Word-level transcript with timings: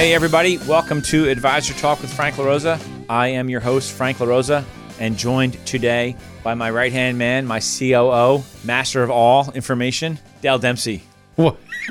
Hey, 0.00 0.14
everybody, 0.14 0.56
welcome 0.56 1.02
to 1.02 1.28
Advisor 1.28 1.74
Talk 1.74 2.00
with 2.00 2.10
Frank 2.10 2.36
LaRosa. 2.36 2.80
I 3.10 3.26
am 3.28 3.50
your 3.50 3.60
host, 3.60 3.92
Frank 3.92 4.16
LaRosa, 4.16 4.64
and 4.98 5.14
joined 5.14 5.62
today 5.66 6.16
by 6.42 6.54
my 6.54 6.70
right 6.70 6.90
hand 6.90 7.18
man, 7.18 7.46
my 7.46 7.60
COO, 7.60 8.42
master 8.64 9.02
of 9.02 9.10
all 9.10 9.52
information, 9.52 10.18
Dale 10.40 10.58
Dempsey. 10.58 11.02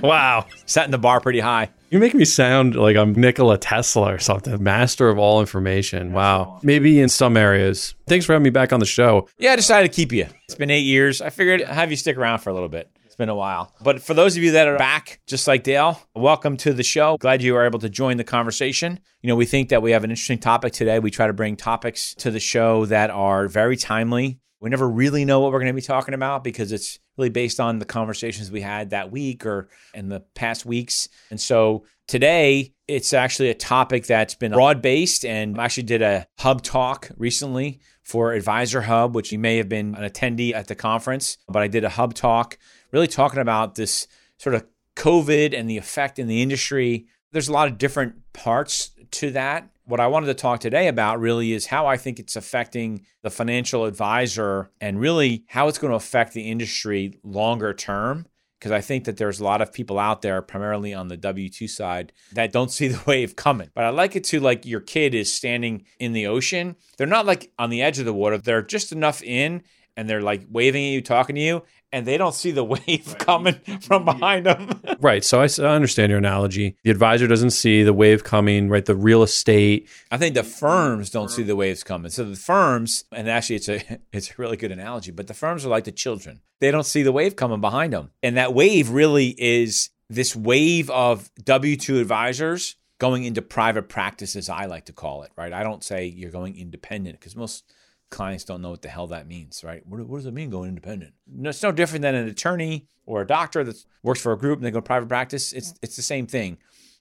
Wow. 0.01 0.47
Setting 0.65 0.89
the 0.89 0.97
bar 0.97 1.19
pretty 1.21 1.39
high. 1.39 1.69
You 1.91 1.99
make 1.99 2.15
me 2.15 2.25
sound 2.25 2.75
like 2.75 2.97
I'm 2.97 3.13
Nikola 3.13 3.59
Tesla 3.59 4.15
or 4.15 4.17
something. 4.17 4.63
Master 4.63 5.09
of 5.09 5.19
all 5.19 5.39
information. 5.39 6.11
Wow. 6.11 6.59
Maybe 6.63 6.99
in 6.99 7.09
some 7.09 7.37
areas. 7.37 7.93
Thanks 8.07 8.25
for 8.25 8.33
having 8.33 8.43
me 8.43 8.49
back 8.49 8.73
on 8.73 8.79
the 8.79 8.87
show. 8.87 9.27
Yeah, 9.37 9.53
I 9.53 9.55
decided 9.55 9.91
to 9.91 9.95
keep 9.95 10.11
you. 10.11 10.25
It's 10.45 10.55
been 10.55 10.71
eight 10.71 10.79
years. 10.79 11.21
I 11.21 11.29
figured 11.29 11.61
I'd 11.61 11.67
have 11.67 11.91
you 11.91 11.97
stick 11.97 12.17
around 12.17 12.39
for 12.39 12.49
a 12.49 12.53
little 12.53 12.69
bit. 12.69 12.89
Been 13.19 13.27
a 13.27 13.35
while. 13.35 13.75
But 13.81 14.01
for 14.01 14.13
those 14.13 14.37
of 14.37 14.43
you 14.43 14.51
that 14.51 14.69
are 14.69 14.77
back, 14.77 15.19
just 15.27 15.45
like 15.45 15.63
Dale, 15.63 16.01
welcome 16.15 16.55
to 16.55 16.71
the 16.71 16.83
show. 16.83 17.17
Glad 17.17 17.43
you 17.43 17.53
were 17.53 17.65
able 17.65 17.79
to 17.79 17.89
join 17.89 18.15
the 18.15 18.23
conversation. 18.23 18.97
You 19.21 19.27
know, 19.27 19.35
we 19.35 19.45
think 19.45 19.67
that 19.69 19.81
we 19.81 19.91
have 19.91 20.05
an 20.05 20.09
interesting 20.09 20.39
topic 20.39 20.71
today. 20.71 20.99
We 20.99 21.11
try 21.11 21.27
to 21.27 21.33
bring 21.33 21.57
topics 21.57 22.15
to 22.19 22.31
the 22.31 22.39
show 22.39 22.85
that 22.85 23.09
are 23.09 23.49
very 23.49 23.75
timely. 23.75 24.39
We 24.61 24.69
never 24.69 24.89
really 24.89 25.25
know 25.25 25.41
what 25.41 25.51
we're 25.51 25.59
going 25.59 25.67
to 25.67 25.73
be 25.73 25.81
talking 25.81 26.13
about 26.13 26.45
because 26.45 26.71
it's 26.71 26.97
really 27.17 27.29
based 27.29 27.59
on 27.59 27.79
the 27.79 27.85
conversations 27.85 28.51
we 28.51 28.61
had 28.61 28.91
that 28.91 29.11
week 29.11 29.45
or 29.45 29.67
in 29.93 30.07
the 30.07 30.21
past 30.33 30.65
weeks. 30.65 31.09
And 31.29 31.41
so 31.41 31.83
today, 32.07 32.73
it's 32.87 33.11
actually 33.11 33.49
a 33.49 33.53
topic 33.53 34.05
that's 34.05 34.35
been 34.35 34.53
broad 34.53 34.81
based 34.81 35.25
and 35.25 35.59
I 35.59 35.65
actually 35.65 35.83
did 35.83 36.01
a 36.01 36.25
hub 36.37 36.63
talk 36.63 37.11
recently 37.17 37.81
for 38.01 38.33
Advisor 38.33 38.81
Hub, 38.81 39.13
which 39.13 39.31
you 39.31 39.37
may 39.37 39.57
have 39.57 39.69
been 39.69 39.93
an 39.93 40.09
attendee 40.09 40.53
at 40.53 40.67
the 40.67 40.73
conference, 40.73 41.37
but 41.47 41.61
I 41.61 41.67
did 41.67 41.83
a 41.83 41.89
hub 41.89 42.15
talk 42.15 42.57
really 42.91 43.07
talking 43.07 43.39
about 43.39 43.75
this 43.75 44.07
sort 44.37 44.55
of 44.55 44.65
COVID 44.95 45.57
and 45.57 45.69
the 45.69 45.77
effect 45.77 46.19
in 46.19 46.27
the 46.27 46.41
industry. 46.41 47.07
There's 47.31 47.47
a 47.47 47.53
lot 47.53 47.67
of 47.67 47.77
different 47.77 48.33
parts 48.33 48.91
to 49.11 49.31
that. 49.31 49.69
What 49.85 49.99
I 49.99 50.07
wanted 50.07 50.27
to 50.27 50.33
talk 50.33 50.59
today 50.59 50.87
about 50.87 51.19
really 51.19 51.53
is 51.53 51.67
how 51.67 51.87
I 51.87 51.97
think 51.97 52.19
it's 52.19 52.35
affecting 52.35 53.05
the 53.23 53.29
financial 53.29 53.85
advisor 53.85 54.69
and 54.79 54.99
really 54.99 55.45
how 55.47 55.67
it's 55.67 55.79
going 55.79 55.91
to 55.91 55.95
affect 55.95 56.33
the 56.33 56.49
industry 56.49 57.19
longer 57.23 57.73
term. 57.73 58.27
Because 58.59 58.73
I 58.73 58.81
think 58.81 59.05
that 59.05 59.15
there's 59.15 59.39
a 59.39 59.43
lot 59.45 59.61
of 59.61 59.71
people 59.71 59.97
out 59.97 60.21
there, 60.21 60.41
primarily 60.41 60.93
on 60.93 61.07
the 61.07 61.15
W 61.15 61.47
2 61.47 61.65
side, 61.65 62.11
that 62.33 62.51
don't 62.51 62.69
see 62.69 62.87
the 62.89 63.01
wave 63.07 63.37
coming. 63.37 63.69
But 63.73 63.85
I 63.85 63.89
like 63.89 64.17
it 64.17 64.25
to 64.25 64.41
like 64.41 64.65
your 64.65 64.81
kid 64.81 65.15
is 65.15 65.31
standing 65.31 65.85
in 65.97 66.11
the 66.11 66.27
ocean. 66.27 66.75
They're 66.97 67.07
not 67.07 67.25
like 67.25 67.53
on 67.57 67.69
the 67.69 67.81
edge 67.81 67.99
of 67.99 68.05
the 68.05 68.13
water, 68.13 68.37
they're 68.37 68.61
just 68.61 68.91
enough 68.91 69.23
in 69.23 69.63
and 69.95 70.09
they're 70.09 70.21
like 70.21 70.45
waving 70.49 70.85
at 70.85 70.91
you, 70.91 71.01
talking 71.01 71.35
to 71.35 71.41
you, 71.41 71.63
and 71.91 72.05
they 72.05 72.17
don't 72.17 72.35
see 72.35 72.51
the 72.51 72.63
wave 72.87 73.15
coming 73.19 73.55
from 73.81 74.05
behind 74.05 74.45
them. 74.45 74.81
Right. 75.01 75.23
So 75.23 75.39
I 75.39 75.45
understand 75.45 76.09
your 76.09 76.17
analogy. 76.17 76.75
The 76.83 76.91
advisor 76.91 77.25
doesn't 77.25 77.51
see 77.51 77.83
the 77.83 77.93
wave 77.93 78.25
coming, 78.25 78.67
right? 78.67 78.83
The 78.83 78.95
real 78.95 79.23
estate. 79.23 79.87
I 80.11 80.17
think 80.17 80.35
the 80.35 80.43
firms 80.43 81.09
don't 81.09 81.29
see 81.29 81.43
the 81.43 81.55
waves 81.55 81.85
coming. 81.85 82.11
So 82.11 82.25
the 82.25 82.35
firms, 82.35 83.05
and 83.13 83.29
actually 83.29 83.55
it's 83.57 83.69
a 83.69 83.99
it's 84.11 84.31
a 84.31 84.33
really 84.37 84.57
good 84.57 84.73
analogy, 84.73 85.11
but 85.11 85.27
the 85.27 85.33
firms 85.33 85.65
are 85.65 85.69
like 85.69 85.85
the 85.85 85.93
children. 85.93 86.41
They 86.59 86.71
don't 86.71 86.85
see 86.85 87.01
the 87.01 87.13
wave 87.13 87.37
coming 87.37 87.61
behind 87.61 87.93
them. 87.93 88.11
And 88.21 88.35
that 88.35 88.53
wave 88.53 88.89
really 88.89 89.29
is 89.37 89.89
this 90.09 90.35
wave 90.35 90.89
of 90.89 91.29
W2 91.41 92.01
advisors 92.01 92.75
going 92.97 93.23
into 93.23 93.41
private 93.41 93.87
practice 93.87 94.35
as 94.35 94.49
I 94.49 94.65
like 94.65 94.85
to 94.85 94.93
call 94.93 95.23
it, 95.23 95.31
right? 95.37 95.53
I 95.53 95.63
don't 95.63 95.83
say 95.83 96.05
you're 96.05 96.31
going 96.31 96.57
independent 96.57 97.19
because 97.19 97.35
most 97.35 97.63
clients 98.09 98.43
don't 98.43 98.61
know 98.61 98.71
what 98.71 98.81
the 98.81 98.89
hell 98.89 99.07
that 99.07 99.27
means, 99.27 99.63
right? 99.63 99.85
What, 99.85 100.05
what 100.07 100.17
does 100.17 100.25
it 100.25 100.33
mean 100.33 100.49
going 100.49 100.69
independent? 100.69 101.13
No, 101.27 101.49
it's 101.49 101.63
no 101.63 101.71
different 101.71 102.01
than 102.01 102.15
an 102.15 102.27
attorney 102.27 102.87
or 103.05 103.21
a 103.21 103.27
doctor 103.27 103.63
that 103.63 103.83
works 104.03 104.21
for 104.21 104.31
a 104.31 104.37
group 104.37 104.59
and 104.59 104.65
they 104.65 104.71
go 104.71 104.81
private 104.81 105.09
practice. 105.09 105.53
It's 105.53 105.73
it's 105.81 105.95
the 105.95 106.01
same 106.01 106.27
thing. 106.27 106.57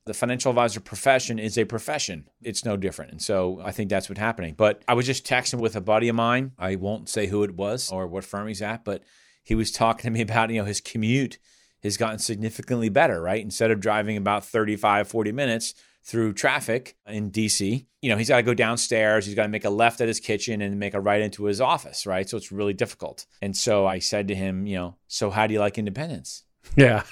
The 0.06 0.14
financial 0.14 0.50
advisor 0.50 0.80
profession 0.80 1.38
is 1.38 1.58
a 1.58 1.64
profession. 1.64 2.28
It's 2.42 2.64
no 2.64 2.78
different. 2.78 3.10
And 3.12 3.20
so 3.20 3.60
I 3.62 3.72
think 3.72 3.90
that's 3.90 4.08
what's 4.08 4.18
happening. 4.18 4.54
But 4.56 4.82
I 4.88 4.94
was 4.94 5.04
just 5.04 5.26
texting 5.26 5.60
with 5.60 5.76
a 5.76 5.82
buddy 5.82 6.08
of 6.08 6.16
mine. 6.16 6.52
I 6.58 6.76
won't 6.76 7.10
say 7.10 7.26
who 7.26 7.42
it 7.42 7.54
was 7.54 7.92
or 7.92 8.06
what 8.06 8.24
firm 8.24 8.48
he's 8.48 8.62
at, 8.62 8.84
but 8.84 9.02
he 9.44 9.54
was 9.54 9.70
talking 9.70 10.04
to 10.04 10.10
me 10.10 10.20
about, 10.22 10.50
you 10.50 10.60
know, 10.60 10.64
his 10.64 10.80
commute 10.80 11.38
has 11.82 11.96
gotten 11.96 12.18
significantly 12.18 12.88
better, 12.88 13.20
right? 13.20 13.42
Instead 13.42 13.70
of 13.70 13.80
driving 13.80 14.16
about 14.16 14.44
35, 14.44 15.08
40 15.08 15.32
minutes 15.32 15.74
through 16.08 16.32
traffic 16.32 16.96
in 17.06 17.30
DC, 17.30 17.84
you 18.00 18.10
know, 18.10 18.16
he's 18.16 18.30
got 18.30 18.38
to 18.38 18.42
go 18.42 18.54
downstairs, 18.54 19.26
he's 19.26 19.34
got 19.34 19.42
to 19.42 19.48
make 19.50 19.66
a 19.66 19.70
left 19.70 20.00
at 20.00 20.08
his 20.08 20.20
kitchen 20.20 20.62
and 20.62 20.78
make 20.78 20.94
a 20.94 21.00
right 21.00 21.20
into 21.20 21.44
his 21.44 21.60
office, 21.60 22.06
right? 22.06 22.26
So 22.26 22.38
it's 22.38 22.50
really 22.50 22.72
difficult. 22.72 23.26
And 23.42 23.54
so 23.54 23.86
I 23.86 23.98
said 23.98 24.28
to 24.28 24.34
him, 24.34 24.66
you 24.66 24.76
know, 24.76 24.96
so 25.06 25.28
how 25.28 25.46
do 25.46 25.52
you 25.52 25.60
like 25.60 25.76
independence? 25.76 26.44
Yeah. 26.76 27.02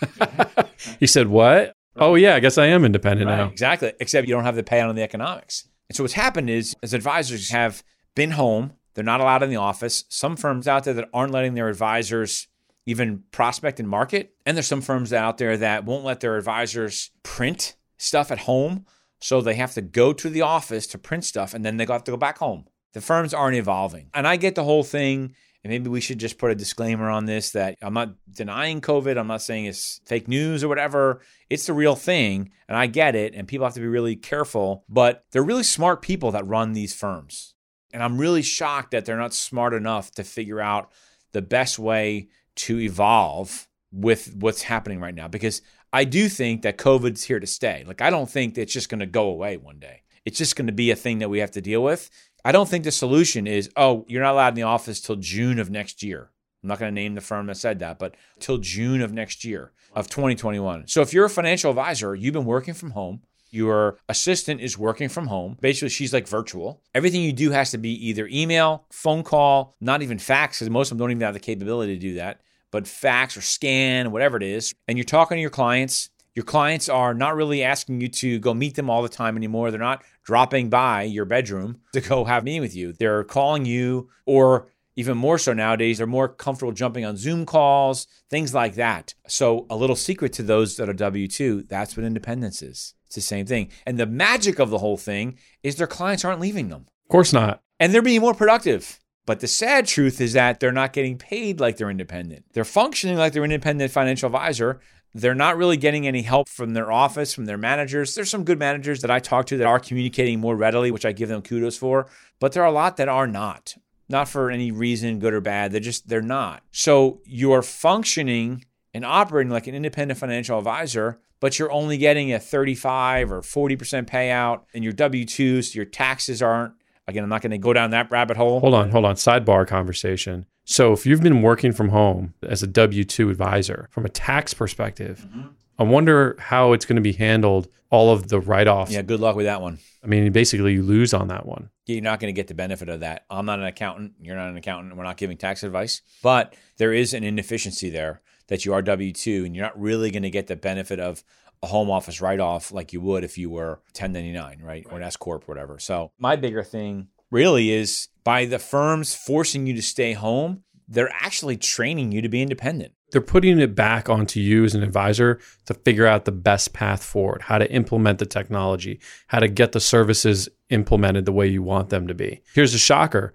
he 0.99 1.07
said, 1.07 1.29
What? 1.29 1.75
Oh, 1.95 2.15
yeah. 2.15 2.35
I 2.35 2.41
guess 2.41 2.59
I 2.59 2.67
am 2.67 2.85
independent 2.85 3.29
Right, 3.29 3.37
now. 3.37 3.49
Exactly. 3.49 3.93
Except 4.01 4.27
you 4.27 4.35
don't 4.35 4.45
have 4.45 4.57
the 4.57 4.63
payout 4.63 4.89
on 4.89 4.97
the 4.97 5.03
economics. 5.03 5.69
And 5.89 5.97
so 5.97 6.03
what's 6.03 6.15
happened 6.15 6.51
is, 6.51 6.75
as 6.83 6.95
advisors 6.95 7.51
have 7.51 7.83
been 8.15 8.33
home, 8.33 8.73
they're 8.95 9.05
not 9.05 9.21
allowed 9.21 9.43
in 9.43 9.51
the 9.51 9.57
office. 9.57 10.05
Some 10.09 10.37
firms 10.37 10.67
out 10.67 10.85
there 10.85 10.95
that 10.95 11.09
aren't 11.13 11.33
letting 11.33 11.55
their 11.55 11.69
advisors 11.69 12.49
even 12.87 13.25
prospect 13.31 13.79
and 13.79 13.89
market. 13.89 14.35
And 14.47 14.57
there's 14.57 14.67
some 14.67 14.81
firms 14.81 15.13
out 15.13 15.39
there 15.39 15.57
that 15.59 15.85
won't 15.85 16.05
let 16.05 16.21
their 16.21 16.37
advisors 16.37 17.11
print 17.23 17.77
stuff 17.99 18.31
at 18.31 18.41
home. 18.41 18.87
So 19.21 19.41
they 19.41 19.55
have 19.55 19.75
to 19.75 19.83
go 19.83 20.13
to 20.13 20.29
the 20.29 20.43
office 20.43 20.87
to 20.89 20.99
print 20.99 21.25
stuff 21.25 21.55
and 21.55 21.65
then 21.65 21.77
they 21.77 21.87
have 21.87 22.05
to 22.05 22.11
go 22.11 22.17
back 22.17 22.39
home. 22.39 22.67
The 22.93 23.01
firms 23.01 23.35
aren't 23.35 23.57
evolving. 23.57 24.11
And 24.15 24.27
I 24.27 24.37
get 24.37 24.55
the 24.55 24.65
whole 24.65 24.85
thing. 24.85 25.35
And 25.63 25.71
maybe 25.73 25.91
we 25.91 26.01
should 26.01 26.21
just 26.21 26.39
put 26.39 26.53
a 26.53 26.55
disclaimer 26.55 27.11
on 27.11 27.27
this 27.27 27.51
that 27.51 27.77
I'm 27.83 27.95
not 27.95 28.15
denying 28.31 28.81
COVID. 28.81 29.19
I'm 29.19 29.27
not 29.27 29.43
saying 29.43 29.65
it's 29.65 30.01
fake 30.05 30.29
news 30.29 30.63
or 30.63 30.69
whatever. 30.69 31.21
It's 31.51 31.67
the 31.67 31.73
real 31.73 31.97
thing. 31.97 32.53
And 32.69 32.79
I 32.79 32.87
get 32.87 33.17
it. 33.17 33.35
And 33.35 33.49
people 33.49 33.67
have 33.67 33.75
to 33.75 33.81
be 33.81 33.87
really 33.87 34.17
careful. 34.17 34.85
But 34.89 35.25
they're 35.33 35.43
really 35.43 35.65
smart 35.65 36.03
people 36.03 36.31
that 36.31 36.47
run 36.47 36.73
these 36.73 36.95
firms. 36.95 37.55
And 37.93 38.03
I'm 38.03 38.19
really 38.19 38.43
shocked 38.43 38.93
that 38.93 39.05
they're 39.05 39.17
not 39.17 39.35
smart 39.35 39.75
enough 39.75 40.11
to 40.13 40.25
figure 40.25 40.61
out 40.61 40.91
the 41.33 41.43
best 41.43 41.79
way 41.79 42.29
to 42.57 42.79
evolve 42.79 43.69
with 43.93 44.35
what's 44.37 44.63
happening 44.63 45.01
right 45.01 45.15
now. 45.15 45.29
Because 45.29 45.63
I 45.97 46.05
do 46.05 46.29
think 46.29 46.61
that 46.61 46.77
COVID's 46.77 47.25
here 47.25 47.41
to 47.41 47.47
stay. 47.47 47.83
Like, 47.87 48.03
I 48.03 48.11
don't 48.11 48.29
think 48.29 48.59
it's 48.59 48.75
just 48.75 48.91
going 48.91 49.01
to 49.01 49.07
go 49.07 49.31
away 49.31 49.57
one 49.57 49.79
day. 49.79 50.03
It's 50.27 50.37
just 50.37 50.55
going 50.55 50.67
to 50.67 50.73
be 50.75 50.91
a 50.91 50.95
thing 50.95 51.21
that 51.21 51.31
we 51.31 51.39
have 51.39 51.53
to 51.53 51.63
deal 51.63 51.83
with. 51.83 52.11
I 52.45 52.53
don't 52.53 52.69
think 52.69 52.85
the 52.85 52.91
solution 52.93 53.47
is, 53.47 53.71
oh, 53.79 54.05
you're 54.07 54.23
not 54.23 54.35
allowed 54.35 54.49
in 54.49 54.57
the 54.57 54.63
office 54.65 55.01
till 55.01 55.17
June 55.17 55.59
of 55.59 55.71
next 55.71 56.03
year. 56.03 56.29
I'm 56.63 56.69
not 56.69 56.79
going 56.79 56.95
to 56.95 57.01
name 57.01 57.15
the 57.15 57.23
firm 57.23 57.47
that 57.47 57.57
said 57.57 57.79
that, 57.79 57.99
but 57.99 58.15
till 58.41 58.59
June 58.59 59.01
of 59.01 59.15
next 59.15 59.43
year 59.43 59.73
of 59.95 60.11
2021. 60.11 60.87
So 60.87 61.01
if 61.01 61.15
you're 61.15 61.25
a 61.25 61.31
financial 61.31 61.71
advisor, 61.71 62.15
you've 62.15 62.35
been 62.35 62.45
working 62.45 62.75
from 62.75 62.91
home, 62.91 63.23
your 63.51 63.97
assistant 64.07 64.61
is 64.61 64.77
working 64.77 65.09
from 65.09 65.29
home. 65.29 65.57
Basically, 65.63 65.89
she's 65.89 66.13
like 66.13 66.29
virtual. 66.29 66.83
Everything 66.95 67.23
you 67.23 67.33
do 67.33 67.53
has 67.53 67.71
to 67.71 67.79
be 67.79 68.09
either 68.09 68.29
email, 68.31 68.85
phone 68.91 69.23
call, 69.23 69.77
not 69.81 70.03
even 70.03 70.19
fax, 70.19 70.59
because 70.59 70.69
most 70.69 70.93
of 70.93 70.99
them 70.99 71.07
don't 71.07 71.13
even 71.13 71.23
have 71.23 71.33
the 71.33 71.41
capability 71.41 71.95
to 71.95 72.01
do 72.01 72.15
that, 72.17 72.43
but 72.71 72.87
fax 72.89 73.37
or 73.37 73.41
scan, 73.43 74.11
whatever 74.11 74.37
it 74.37 74.43
is. 74.43 74.75
And 74.89 74.99
you're 74.99 75.05
talking 75.05 75.37
to 75.37 75.41
your 75.41 75.51
clients. 75.51 76.11
Your 76.35 76.45
clients 76.45 76.89
are 76.91 77.15
not 77.15 77.35
really 77.35 77.63
asking 77.63 78.01
you 78.03 78.09
to 78.09 78.39
go 78.39 78.53
meet 78.53 78.75
them 78.75 78.91
all 78.91 79.03
the 79.03 79.09
time 79.09 79.37
anymore. 79.39 79.71
They're 79.71 79.81
not 79.81 80.05
dropping 80.25 80.69
by 80.69 81.03
your 81.05 81.25
bedroom 81.25 81.79
to 81.95 82.01
go 82.03 82.25
have 82.25 82.43
a 82.43 82.45
meeting 82.45 82.61
with 82.61 82.77
you. 82.77 82.93
They're 82.93 83.25
calling 83.25 83.65
you, 83.65 84.11
or 84.27 84.69
even 84.97 85.17
more 85.17 85.39
so 85.39 85.53
nowadays, 85.55 85.97
they're 85.99 86.07
more 86.07 86.29
comfortable 86.29 86.73
jumping 86.73 87.05
on 87.07 87.17
Zoom 87.17 87.47
calls, 87.47 88.07
things 88.29 88.53
like 88.53 88.75
that. 88.75 89.15
So, 89.29 89.67
a 89.71 89.77
little 89.77 89.97
secret 89.97 90.33
to 90.35 90.43
those 90.43 90.77
that 90.77 90.89
are 90.91 90.95
W 90.95 91.27
2, 91.29 91.63
that's 91.69 91.97
what 91.97 92.05
independence 92.05 92.61
is. 92.63 92.95
It's 93.07 93.15
the 93.15 93.21
same 93.23 93.47
thing. 93.47 93.71
And 93.87 93.99
the 93.99 94.07
magic 94.07 94.59
of 94.59 94.69
the 94.71 94.79
whole 94.79 94.97
thing 94.99 95.39
is 95.63 95.77
their 95.77 95.87
clients 95.87 96.25
aren't 96.25 96.41
leaving 96.41 96.69
them 96.69 96.87
Of 97.05 97.09
course 97.11 97.33
not. 97.33 97.63
and 97.81 97.95
they're 97.95 98.03
being 98.03 98.21
more 98.21 98.35
productive. 98.35 98.99
But 99.27 99.41
the 99.41 99.49
sad 99.49 99.87
truth 99.87 100.21
is 100.21 100.33
that 100.35 100.61
they're 100.61 100.73
not 100.73 100.93
getting 100.93 101.19
paid 101.19 101.59
like 101.59 101.77
they're 101.77 101.91
independent. 101.91 102.45
They're 102.53 102.65
functioning 102.65 103.17
like 103.17 103.33
they're 103.33 103.45
an 103.45 103.51
independent 103.51 103.91
financial 103.91 104.29
advisor. 104.29 104.81
They're 105.13 105.35
not 105.35 105.57
really 105.57 105.77
getting 105.77 106.07
any 106.07 106.23
help 106.23 106.49
from 106.49 106.75
their 106.75 106.93
office, 106.93 107.35
from 107.35 107.47
their 107.47 107.59
managers. 107.59 108.15
There's 108.15 108.31
some 108.31 108.45
good 108.45 108.59
managers 108.59 109.01
that 109.01 109.11
I 109.11 109.19
talk 109.19 109.47
to 109.47 109.57
that 109.57 109.67
are 109.67 109.81
communicating 109.81 110.41
more 110.41 110.55
readily, 110.55 110.91
which 110.93 111.05
I 111.05 111.13
give 111.13 111.29
them 111.29 111.43
kudos 111.43 111.77
for. 111.77 112.07
But 112.39 112.53
there 112.53 112.63
are 112.63 112.69
a 112.69 112.73
lot 112.73 112.99
that 112.99 113.09
are 113.09 113.27
not, 113.27 113.75
not 114.09 114.29
for 114.29 114.51
any 114.51 114.71
reason, 114.71 115.19
good 115.19 115.35
or 115.35 115.41
bad. 115.41 115.73
They're 115.73 115.81
just, 115.81 116.09
they're 116.09 116.23
not. 116.23 116.63
So 116.71 117.21
you're 117.25 117.63
functioning 117.63 118.65
and 118.95 119.05
operating 119.05 119.51
like 119.51 119.67
an 119.67 119.75
independent 119.75 120.21
financial 120.21 120.59
advisor, 120.59 121.19
but 121.41 121.59
you're 121.59 121.73
only 121.73 121.99
getting 121.99 122.33
a 122.33 122.39
35 122.39 123.33
or 123.33 123.41
40% 123.41 124.09
payout 124.09 124.63
and 124.73 124.85
your 124.85 124.93
W 124.93 125.25
2s, 125.25 125.75
your 125.75 125.85
taxes 125.85 126.41
aren't 126.41 126.75
Again, 127.09 127.23
I'm 127.23 127.29
not 127.29 127.43
going 127.43 127.53
to 127.53 127.59
go 127.59 127.73
down 127.73 127.91
that 127.91 128.11
rabbit 128.11 128.37
hole. 128.37 128.61
Hold 128.61 128.75
on, 128.75 128.91
hold 128.91 129.05
on. 129.05 129.15
Sidebar 129.15 129.67
conversation. 129.67 130.47
So 130.65 130.93
if 130.93 131.07
you've 131.07 131.23
been 131.23 131.43
working 131.43 131.73
from 131.73 131.91
home 131.91 132.35
as 132.43 132.63
a 132.63 132.67
W 132.67 133.05
2 133.05 133.31
advisor 133.31 133.89
from 133.93 134.05
a 134.05 134.09
tax 134.09 134.55
perspective, 134.55 135.27
Mm-hmm. 135.29 135.49
I 135.79 135.83
wonder 135.83 136.37
how 136.39 136.73
it's 136.73 136.87
going 136.87 136.97
to 136.97 137.03
be 137.03 137.13
handled, 137.13 137.69
all 137.91 138.11
of 138.11 138.29
the 138.29 138.41
write 138.41 138.67
offs. 138.67 138.93
Yeah, 138.93 139.03
good 139.03 139.21
luck 139.21 139.37
with 139.37 139.45
that 139.45 139.61
one. 139.61 139.79
I 140.03 140.07
mean, 140.07 140.33
basically, 140.33 140.73
you 140.73 140.83
lose 140.83 141.13
on 141.13 141.29
that 141.29 141.45
one. 141.45 141.69
You're 141.85 142.01
not 142.01 142.19
going 142.19 142.33
to 142.35 142.37
get 142.37 142.47
the 142.49 142.55
benefit 142.55 142.89
of 142.89 143.01
that. 143.01 143.27
I'm 143.29 143.45
not 143.45 143.59
an 143.59 143.67
accountant. 143.67 144.15
You're 144.23 144.37
not 144.37 144.49
an 144.49 144.57
accountant. 144.57 144.97
We're 144.97 145.05
not 145.05 145.19
giving 145.19 145.37
tax 145.37 145.63
advice. 145.63 146.01
But 146.23 146.55
there 146.79 146.95
is 146.95 147.13
an 147.13 147.25
inefficiency 147.25 147.91
there 147.91 148.23
that 148.49 148.65
you 148.65 148.73
are 148.73 148.81
W 148.81 149.13
2 149.13 149.45
and 149.45 149.55
you're 149.55 149.67
not 149.67 149.79
really 149.79 150.11
going 150.11 150.23
to 150.23 150.31
get 150.31 150.47
the 150.47 150.57
benefit 150.57 150.99
of 150.99 151.23
a 151.67 151.69
home 151.69 151.91
office 151.91 152.21
write 152.21 152.41
off 152.41 152.73
like 152.73 152.93
you 152.93 153.01
would 153.01 153.25
if 153.25 153.37
you 153.37 153.51
were 153.51 153.81
1099, 153.99 154.61
right? 154.63 154.87
Or 154.91 154.99
an 154.99 155.03
S 155.03 155.17
Corp, 155.17 155.49
whatever. 155.49 155.79
So, 155.79 156.13
my 156.19 156.37
bigger 156.37 156.63
thing 156.63 157.09
really 157.31 157.71
is 157.71 158.09
by 158.25 158.45
the 158.45 158.59
firms 158.59 159.15
forcing 159.15 159.67
you 159.67 159.75
to 159.75 159.83
stay 159.83 160.13
home, 160.13 160.63
they're 160.89 161.11
actually 161.13 161.57
training 161.57 162.13
you 162.13 162.23
to 162.23 162.29
be 162.29 162.41
independent. 162.41 162.93
They're 163.11 163.21
putting 163.21 163.59
it 163.61 163.75
back 163.75 164.09
onto 164.09 164.41
you 164.41 164.65
as 164.65 164.75
an 164.75 164.83
advisor 164.83 165.41
to 165.67 165.75
figure 165.75 166.07
out 166.07 166.25
the 166.25 166.33
best 166.33 166.73
path 166.73 167.03
forward, 167.03 167.43
how 167.43 167.59
to 167.59 167.71
implement 167.71 168.19
the 168.19 168.27
technology, 168.27 169.01
how 169.29 169.41
to 169.41 169.49
get 169.49 169.73
the 169.73 169.81
services 169.81 170.49
implemented 170.71 171.25
the 171.25 171.33
way 171.33 171.47
you 171.47 171.63
want 171.63 171.89
them 171.89 172.07
to 172.07 172.15
be. 172.15 172.43
Here's 172.55 172.75
a 172.75 172.79
shocker 172.79 173.33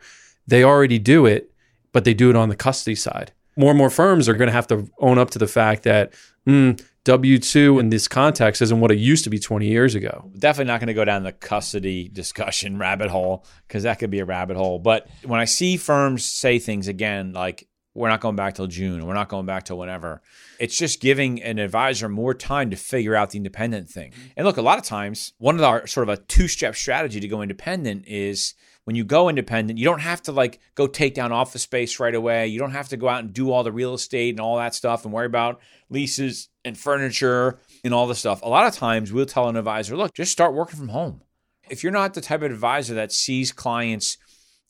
they 0.47 0.63
already 0.63 0.99
do 0.99 1.25
it, 1.25 1.51
but 1.91 2.03
they 2.03 2.13
do 2.13 2.29
it 2.29 2.35
on 2.35 2.49
the 2.49 2.55
custody 2.55 2.95
side. 2.95 3.31
More 3.57 3.71
and 3.71 3.77
more 3.77 3.89
firms 3.89 4.27
are 4.27 4.33
going 4.33 4.47
to 4.47 4.53
have 4.53 4.67
to 4.67 4.89
own 4.99 5.17
up 5.17 5.29
to 5.31 5.39
the 5.39 5.47
fact 5.47 5.83
that 5.83 6.13
mm, 6.47 6.81
W 7.03 7.39
2 7.39 7.79
in 7.79 7.89
this 7.89 8.07
context 8.07 8.61
isn't 8.61 8.79
what 8.79 8.91
it 8.91 8.99
used 8.99 9.23
to 9.23 9.31
be 9.31 9.39
20 9.39 9.65
years 9.65 9.95
ago. 9.95 10.29
definitely 10.37 10.71
not 10.71 10.79
going 10.79 10.87
to 10.87 10.93
go 10.93 11.03
down 11.03 11.23
the 11.23 11.31
custody 11.31 12.07
discussion 12.09 12.77
rabbit 12.79 13.09
hole 13.09 13.45
because 13.67 13.83
that 13.83 13.97
could 13.97 14.11
be 14.11 14.19
a 14.19 14.25
rabbit 14.25 14.55
hole. 14.55 14.77
But 14.77 15.07
when 15.23 15.39
I 15.39 15.45
see 15.45 15.77
firms 15.77 16.23
say 16.23 16.59
things 16.59 16.87
again, 16.87 17.33
like 17.33 17.67
we're 17.95 18.09
not 18.09 18.21
going 18.21 18.35
back 18.35 18.53
till 18.53 18.67
June, 18.67 19.05
we're 19.05 19.15
not 19.15 19.29
going 19.29 19.47
back 19.47 19.63
till 19.63 19.79
whenever, 19.79 20.21
it's 20.59 20.77
just 20.77 21.01
giving 21.01 21.41
an 21.41 21.57
advisor 21.57 22.07
more 22.07 22.35
time 22.35 22.69
to 22.69 22.75
figure 22.75 23.15
out 23.15 23.31
the 23.31 23.37
independent 23.37 23.89
thing. 23.89 24.13
And 24.37 24.45
look, 24.45 24.57
a 24.57 24.61
lot 24.61 24.77
of 24.77 24.85
times, 24.85 25.33
one 25.39 25.55
of 25.55 25.63
our 25.63 25.87
sort 25.87 26.07
of 26.07 26.19
a 26.19 26.21
two 26.21 26.47
step 26.47 26.75
strategy 26.75 27.19
to 27.19 27.27
go 27.27 27.41
independent 27.41 28.05
is 28.07 28.53
when 28.85 28.95
you 28.95 29.03
go 29.03 29.29
independent, 29.29 29.77
you 29.77 29.85
don't 29.85 30.01
have 30.01 30.21
to 30.23 30.31
like 30.31 30.59
go 30.75 30.87
take 30.87 31.13
down 31.13 31.31
office 31.31 31.61
space 31.61 31.99
right 31.99 32.15
away. 32.15 32.47
You 32.47 32.59
don't 32.59 32.71
have 32.71 32.89
to 32.89 32.97
go 32.97 33.07
out 33.07 33.23
and 33.23 33.33
do 33.33 33.51
all 33.51 33.63
the 33.63 33.71
real 33.71 33.93
estate 33.93 34.31
and 34.31 34.39
all 34.39 34.57
that 34.57 34.73
stuff 34.73 35.05
and 35.05 35.13
worry 35.13 35.25
about 35.25 35.61
leases 35.89 36.49
and 36.65 36.77
furniture 36.77 37.59
and 37.83 37.93
all 37.93 38.07
this 38.07 38.19
stuff. 38.19 38.41
A 38.41 38.49
lot 38.49 38.67
of 38.67 38.73
times 38.73 39.11
we'll 39.11 39.25
tell 39.25 39.47
an 39.49 39.55
advisor, 39.55 39.95
look, 39.95 40.13
just 40.13 40.31
start 40.31 40.53
working 40.53 40.77
from 40.77 40.89
home. 40.89 41.21
If 41.69 41.83
you're 41.83 41.91
not 41.91 42.13
the 42.13 42.21
type 42.21 42.41
of 42.41 42.51
advisor 42.51 42.95
that 42.95 43.11
sees 43.11 43.51
clients 43.51 44.17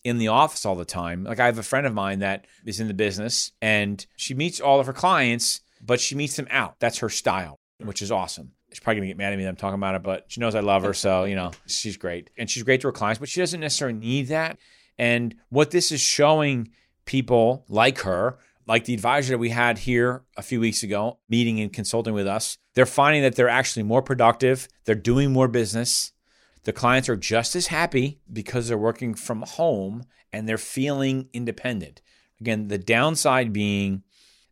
in 0.04 0.18
the 0.18 0.28
office 0.28 0.66
all 0.66 0.76
the 0.76 0.86
time, 0.86 1.24
like 1.24 1.40
I 1.40 1.46
have 1.46 1.58
a 1.58 1.64
friend 1.64 1.88
of 1.88 1.94
mine 1.94 2.20
that 2.20 2.46
is 2.66 2.80
in 2.80 2.88
the 2.88 2.94
business 2.94 3.52
and 3.62 4.06
she 4.18 4.34
meets 4.34 4.60
all 4.60 4.80
of 4.80 4.88
her 4.88 4.94
clients, 4.94 5.62
but 5.82 6.00
she 6.00 6.16
meets 6.16 6.36
them 6.36 6.48
out. 6.52 6.76
That's 6.80 7.00
her 7.00 7.10
style, 7.10 7.56
which 7.80 8.02
is 8.02 8.12
awesome. 8.12 8.52
She's 8.72 8.80
probably 8.80 9.02
gonna 9.02 9.08
get 9.08 9.18
mad 9.18 9.34
at 9.34 9.38
me 9.38 9.44
that 9.44 9.50
I'm 9.50 9.56
talking 9.56 9.76
about 9.76 9.96
it, 9.96 10.04
but 10.04 10.26
she 10.28 10.40
knows 10.40 10.56
I 10.56 10.62
love 10.62 10.84
her, 10.84 10.94
so 10.94 11.26
you 11.26 11.36
know 11.36 11.52
she's 11.66 11.98
great, 11.98 12.30
and 12.38 12.50
she's 12.50 12.64
great 12.64 12.82
to 12.82 12.88
her 12.88 12.92
clients. 12.94 13.20
But 13.20 13.30
she 13.30 13.40
doesn't 13.40 13.60
necessarily 13.60 13.98
need 13.98 14.28
that. 14.28 14.58
And 14.98 15.36
what 15.50 15.72
this 15.72 15.92
is 15.92 16.00
showing 16.00 16.70
people 17.06 17.66
like 17.68 18.00
her, 18.00 18.38
like 18.68 18.86
the 18.86 18.94
advisor 18.94 19.34
that 19.34 19.40
we 19.40 19.50
had 19.50 19.80
here 19.80 20.24
a 20.38 20.42
few 20.42 20.60
weeks 20.60 20.84
ago, 20.84 21.20
meeting 21.28 21.60
and 21.60 21.74
consulting 21.74 22.14
with 22.14 22.28
us, 22.28 22.58
they're 22.76 22.86
finding 22.86 23.22
that 23.24 23.36
they're 23.36 23.50
actually 23.50 23.84
more 23.84 24.02
productive. 24.02 24.68
They're 24.86 24.96
doing 24.96 25.34
more 25.34 25.48
business. 25.48 26.14
The 26.64 26.74
clients 26.74 27.10
are 27.10 27.18
just 27.18 27.56
as 27.56 27.68
happy 27.68 28.22
because 28.32 28.68
they're 28.68 28.78
working 28.78 29.16
from 29.16 29.42
home 29.42 30.04
and 30.32 30.48
they're 30.48 30.58
feeling 30.58 31.28
independent. 31.34 32.02
Again, 32.40 32.68
the 32.68 32.78
downside 32.78 33.52
being 33.52 34.04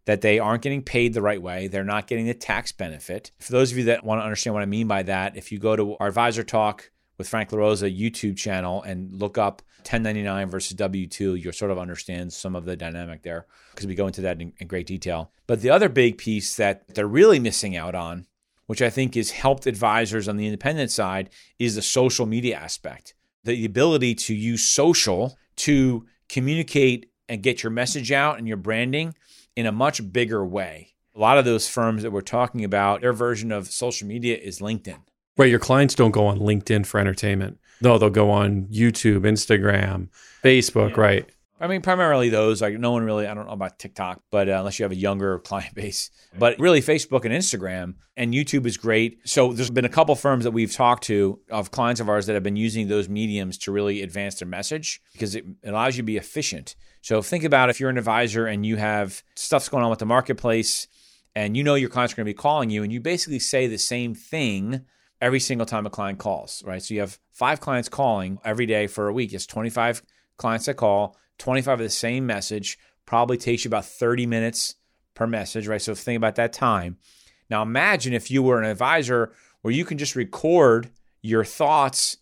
that 0.10 0.22
they 0.22 0.40
aren't 0.40 0.64
getting 0.64 0.82
paid 0.82 1.14
the 1.14 1.22
right 1.22 1.40
way. 1.40 1.68
They're 1.68 1.84
not 1.84 2.08
getting 2.08 2.26
the 2.26 2.34
tax 2.34 2.72
benefit. 2.72 3.30
For 3.38 3.52
those 3.52 3.72
of 3.72 3.78
you 3.78 3.84
that 3.84 4.04
want 4.04 4.20
to 4.20 4.24
understand 4.24 4.56
what 4.56 4.64
I 4.64 4.66
mean 4.66 4.88
by 4.88 5.04
that, 5.04 5.38
if 5.38 5.52
you 5.52 5.60
go 5.60 5.76
to 5.76 5.98
our 6.00 6.08
Advisor 6.08 6.44
Talk 6.44 6.90
with 7.20 7.30
Frank 7.30 7.52
LaRosa 7.52 7.96
YouTube 7.96 8.36
channel 8.36 8.82
and 8.82 9.14
look 9.14 9.38
up 9.38 9.62
1099 9.82 10.50
versus 10.50 10.76
W 10.76 11.06
2, 11.06 11.36
you'll 11.36 11.54
sort 11.54 11.70
of 11.70 11.78
understand 11.78 12.34
some 12.34 12.56
of 12.56 12.66
the 12.66 12.76
dynamic 12.76 13.22
there 13.22 13.46
because 13.70 13.86
we 13.86 13.94
go 13.94 14.08
into 14.08 14.22
that 14.22 14.42
in, 14.42 14.52
in 14.58 14.66
great 14.66 14.88
detail. 14.88 15.32
But 15.46 15.62
the 15.62 15.70
other 15.70 15.90
big 15.90 16.18
piece 16.18 16.56
that 16.56 16.96
they're 16.96 17.06
really 17.06 17.38
missing 17.38 17.78
out 17.78 17.94
on, 17.94 18.26
which 18.66 18.82
I 18.82 18.90
think 18.90 19.14
has 19.14 19.30
helped 19.30 19.68
advisors 19.68 20.28
on 20.28 20.38
the 20.38 20.48
independent 20.48 20.90
side, 20.90 21.30
is 21.60 21.76
the 21.76 21.84
social 21.84 22.26
media 22.26 22.56
aspect. 22.56 23.14
The 23.44 23.64
ability 23.64 24.16
to 24.16 24.34
use 24.34 24.68
social 24.74 25.38
to 25.58 26.08
communicate 26.30 27.12
and 27.28 27.44
get 27.44 27.62
your 27.62 27.70
message 27.70 28.12
out 28.12 28.40
and 28.40 28.48
your 28.48 28.58
branding 28.58 29.14
in 29.56 29.66
a 29.66 29.72
much 29.72 30.12
bigger 30.12 30.46
way. 30.46 30.94
A 31.16 31.20
lot 31.20 31.38
of 31.38 31.46
those 31.46 31.68
firms 31.68 32.04
that 32.04 32.12
we're 32.12 32.22
talking 32.22 32.64
about, 32.64 33.02
their 33.02 33.14
version 33.14 33.52
of 33.52 33.68
social 33.68 34.08
media 34.08 34.38
is 34.38 34.60
LinkedIn. 34.60 35.00
Right. 35.38 35.50
Your 35.50 35.60
clients 35.60 35.96
don't 35.96 36.12
go 36.12 36.28
on 36.28 36.40
LinkedIn 36.40 36.86
for 36.86 37.00
entertainment. 37.00 37.60
No, 37.82 37.98
they'll 37.98 38.10
go 38.10 38.30
on 38.30 38.66
YouTube, 38.66 39.22
Instagram, 39.22 40.10
Facebook, 40.44 40.98
right? 40.98 41.30
I 41.60 41.68
mean, 41.68 41.82
primarily 41.82 42.30
those. 42.30 42.62
Like, 42.62 42.80
no 42.80 42.92
one 42.92 43.04
really, 43.04 43.28
I 43.28 43.34
don't 43.34 43.46
know 43.46 43.52
about 43.52 43.80
TikTok, 43.80 44.22
but 44.32 44.48
uh, 44.48 44.54
unless 44.54 44.80
you 44.80 44.84
have 44.84 44.92
a 44.92 44.96
younger 44.96 45.40
client 45.50 45.76
base, 45.76 46.10
but 46.38 46.58
really 46.60 46.82
Facebook 46.82 47.26
and 47.26 47.34
Instagram 47.34 47.96
and 48.16 48.34
YouTube 48.34 48.66
is 48.66 48.78
great. 48.78 49.20
So 49.26 49.54
there's 49.54 49.70
been 49.70 49.86
a 49.86 49.90
couple 49.90 50.16
firms 50.16 50.44
that 50.44 50.52
we've 50.52 50.74
talked 50.74 51.04
to 51.06 51.40
of 51.50 51.72
clients 51.72 52.00
of 52.00 52.10
ours 52.10 52.26
that 52.28 52.34
have 52.34 52.44
been 52.44 52.56
using 52.56 52.88
those 52.88 53.10
mediums 53.10 53.58
to 53.60 53.72
really 53.72 54.02
advance 54.02 54.40
their 54.40 54.48
message 54.48 55.02
because 55.14 55.36
it 55.36 55.46
allows 55.64 55.98
you 55.98 56.04
to 56.04 56.06
be 56.06 56.18
efficient. 56.18 56.76
So 57.02 57.22
think 57.22 57.44
about 57.44 57.70
if 57.70 57.80
you're 57.80 57.90
an 57.90 57.98
advisor 57.98 58.46
and 58.46 58.66
you 58.66 58.78
have 58.78 59.24
stuff's 59.36 59.70
going 59.70 59.84
on 59.84 59.90
with 59.90 60.00
the 60.00 60.06
marketplace 60.06 60.88
and 61.36 61.56
you 61.56 61.64
know 61.64 61.76
your 61.76 61.90
clients 61.90 62.14
are 62.14 62.18
going 62.18 62.26
to 62.26 62.30
be 62.30 62.38
calling 62.38 62.70
you 62.70 62.84
and 62.84 62.92
you 62.92 63.00
basically 63.00 63.40
say 63.40 63.68
the 63.68 63.78
same 63.78 64.14
thing 64.14 64.86
every 65.22 65.40
single 65.40 65.66
time 65.66 65.86
a 65.86 65.90
client 65.90 66.20
calls, 66.20 66.64
right? 66.66 66.82
So 66.82 66.94
you 66.94 67.02
have 67.02 67.20
five 67.32 67.60
clients 67.60 67.90
calling 67.90 68.40
every 68.44 68.66
day 68.66 68.88
for 68.88 69.08
a 69.08 69.14
week. 69.14 69.34
It's 69.34 69.46
25 69.46 70.02
clients 70.40 70.66
that 70.66 70.76
call, 70.76 71.16
25 71.38 71.80
of 71.80 71.84
the 71.84 71.90
same 71.90 72.26
message, 72.26 72.80
probably 73.06 73.38
takes 73.38 73.64
you 73.64 73.70
about 73.70 73.86
30 73.86 74.26
minutes 74.26 74.76
per 75.14 75.28
message, 75.28 75.68
right? 75.68 75.82
So 75.82 75.94
think 75.94 76.18
about 76.18 76.36
that 76.36 76.54
time. 76.54 76.98
Now 77.50 77.62
imagine 77.62 78.14
if 78.14 78.32
you 78.32 78.42
were 78.42 78.60
an 78.62 78.70
advisor 78.70 79.34
where 79.62 79.74
you 79.74 79.86
can 79.86 79.98
just 79.98 80.16
record 80.16 80.90
your 81.22 81.44
thoughts 81.44 82.18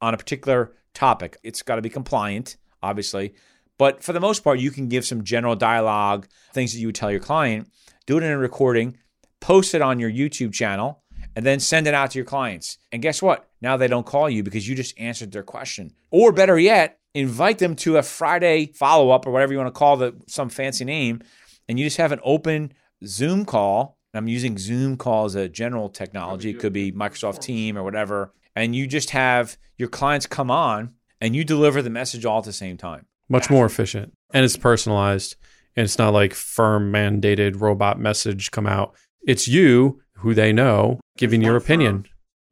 on 0.00 0.14
a 0.14 0.16
particular 0.16 0.72
topic. 0.94 1.36
It's 1.42 1.62
got 1.62 1.76
to 1.76 1.82
be 1.82 1.90
compliant, 1.90 2.56
obviously, 2.82 3.34
but 3.78 4.02
for 4.02 4.12
the 4.12 4.20
most 4.20 4.44
part, 4.44 4.58
you 4.58 4.70
can 4.70 4.88
give 4.88 5.04
some 5.04 5.24
general 5.24 5.56
dialogue, 5.56 6.26
things 6.52 6.72
that 6.72 6.78
you 6.78 6.88
would 6.88 6.94
tell 6.94 7.10
your 7.10 7.20
client, 7.20 7.70
do 8.06 8.16
it 8.16 8.22
in 8.22 8.30
a 8.30 8.38
recording, 8.38 8.96
post 9.40 9.74
it 9.74 9.82
on 9.82 9.98
your 9.98 10.10
YouTube 10.10 10.52
channel, 10.52 11.02
and 11.34 11.44
then 11.44 11.60
send 11.60 11.86
it 11.86 11.94
out 11.94 12.12
to 12.12 12.18
your 12.18 12.24
clients. 12.24 12.78
And 12.92 13.02
guess 13.02 13.20
what? 13.20 13.48
Now 13.60 13.76
they 13.76 13.88
don't 13.88 14.06
call 14.06 14.30
you 14.30 14.42
because 14.42 14.66
you 14.68 14.74
just 14.74 14.98
answered 14.98 15.32
their 15.32 15.42
question. 15.42 15.92
Or 16.10 16.32
better 16.32 16.58
yet, 16.58 16.98
invite 17.16 17.58
them 17.58 17.74
to 17.76 17.96
a 17.96 18.02
Friday 18.02 18.66
follow 18.66 19.10
up 19.10 19.26
or 19.26 19.30
whatever 19.30 19.52
you 19.52 19.58
want 19.58 19.74
to 19.74 19.78
call 19.78 19.96
the 19.96 20.14
some 20.28 20.48
fancy 20.48 20.84
name, 20.84 21.22
and 21.68 21.78
you 21.78 21.86
just 21.86 21.96
have 21.96 22.12
an 22.12 22.20
open 22.22 22.72
Zoom 23.04 23.44
call. 23.44 23.98
I'm 24.14 24.28
using 24.28 24.56
Zoom 24.56 24.96
call 24.96 25.26
as 25.26 25.34
a 25.34 25.48
general 25.48 25.88
technology. 25.88 26.50
It 26.50 26.58
could 26.58 26.72
be 26.72 26.90
Microsoft 26.92 27.40
Team 27.40 27.76
or 27.76 27.82
whatever. 27.82 28.32
And 28.54 28.74
you 28.74 28.86
just 28.86 29.10
have 29.10 29.58
your 29.76 29.88
clients 29.88 30.26
come 30.26 30.50
on 30.50 30.94
and 31.20 31.36
you 31.36 31.44
deliver 31.44 31.82
the 31.82 31.90
message 31.90 32.24
all 32.24 32.38
at 32.38 32.44
the 32.44 32.52
same 32.52 32.78
time. 32.78 33.04
Much 33.28 33.50
more 33.50 33.66
efficient. 33.66 34.14
And 34.32 34.44
it's 34.44 34.56
personalized. 34.56 35.36
And 35.76 35.84
it's 35.84 35.98
not 35.98 36.14
like 36.14 36.32
firm 36.32 36.90
mandated 36.90 37.60
robot 37.60 38.00
message 38.00 38.50
come 38.50 38.66
out. 38.66 38.94
It's 39.26 39.46
you, 39.46 40.00
who 40.14 40.32
they 40.32 40.52
know, 40.52 41.00
giving 41.18 41.42
your 41.42 41.56
opinion. 41.56 42.06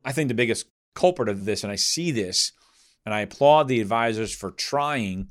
I 0.05 0.13
think 0.13 0.29
the 0.29 0.35
biggest 0.35 0.67
culprit 0.95 1.31
of 1.31 1.47
this, 1.47 1.65
and 1.65 1.73
I 1.73 1.77
see 1.77 2.11
this, 2.11 2.53
and 3.05 3.15
I 3.15 3.21
applaud 3.21 3.69
the 3.69 3.81
advisors 3.81 4.35
for 4.35 4.51
trying, 4.51 5.29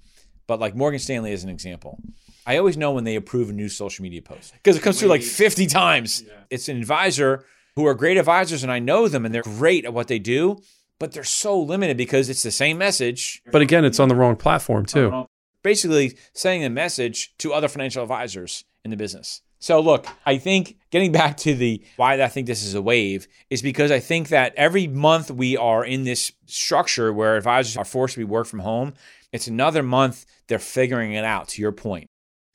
but 0.48 0.60
like 0.60 0.76
Morgan 0.76 1.00
Stanley 1.00 1.34
as 1.34 1.44
an 1.44 1.50
example. 1.50 2.00
I 2.46 2.58
always 2.58 2.78
know 2.78 2.92
when 2.92 3.06
they 3.06 3.16
approve 3.16 3.50
a 3.50 3.54
new 3.54 3.70
social 3.70 4.04
media 4.04 4.22
post 4.22 4.54
because 4.54 4.76
it 4.76 4.84
comes 4.84 5.00
through 5.00 5.10
like 5.10 5.22
50 5.22 5.66
times. 5.68 6.24
It's 6.50 6.68
an 6.68 6.78
advisor 6.78 7.46
who 7.76 7.86
are 7.88 7.94
great 7.94 8.18
advisors, 8.18 8.64
and 8.64 8.72
I 8.72 8.80
know 8.80 9.08
them, 9.08 9.26
and 9.26 9.34
they're 9.34 9.44
great 9.44 9.86
at 9.86 9.94
what 9.94 10.08
they 10.08 10.20
do, 10.20 10.58
but 11.00 11.14
they're 11.14 11.24
so 11.24 11.60
limited 11.60 11.98
because 11.98 12.30
it's 12.30 12.44
the 12.44 12.52
same 12.52 12.78
message. 12.78 13.42
But 13.52 13.62
again, 13.62 13.86
it's 13.86 14.00
on 14.00 14.10
the 14.10 14.16
wrong 14.16 14.36
platform 14.36 14.86
too. 14.86 15.26
Basically, 15.64 16.18
sending 16.34 16.66
a 16.66 16.70
message 16.70 17.34
to 17.38 17.54
other 17.54 17.70
financial 17.70 18.04
advisors 18.04 18.66
in 18.84 18.92
the 18.92 18.98
business. 18.98 19.42
So 19.64 19.80
look, 19.80 20.06
I 20.26 20.40
think 20.40 20.76
getting 20.92 21.14
back 21.14 21.38
to 21.38 21.56
the 21.56 21.82
why 21.96 22.22
I 22.22 22.28
think 22.28 22.48
this 22.48 22.66
is 22.66 22.74
a 22.74 22.82
wave 22.82 23.30
is 23.50 23.62
because 23.62 23.92
I 23.92 24.02
think 24.02 24.28
that 24.28 24.54
every 24.58 24.88
month 24.88 25.32
we 25.32 25.56
are 25.56 25.86
in 25.86 26.04
this 26.04 26.34
structure 26.48 27.14
where 27.14 27.38
advisors 27.38 27.78
are 27.78 27.86
forced 27.86 28.16
to 28.16 28.20
be 28.20 28.26
work 28.26 28.46
from 28.46 28.60
home. 28.60 28.94
It's 29.32 29.48
another 29.48 29.82
month 29.82 30.26
they're 30.48 30.60
figuring 30.60 31.14
it 31.14 31.24
out. 31.24 31.48
To 31.48 31.62
your 31.62 31.72
point, 31.72 32.10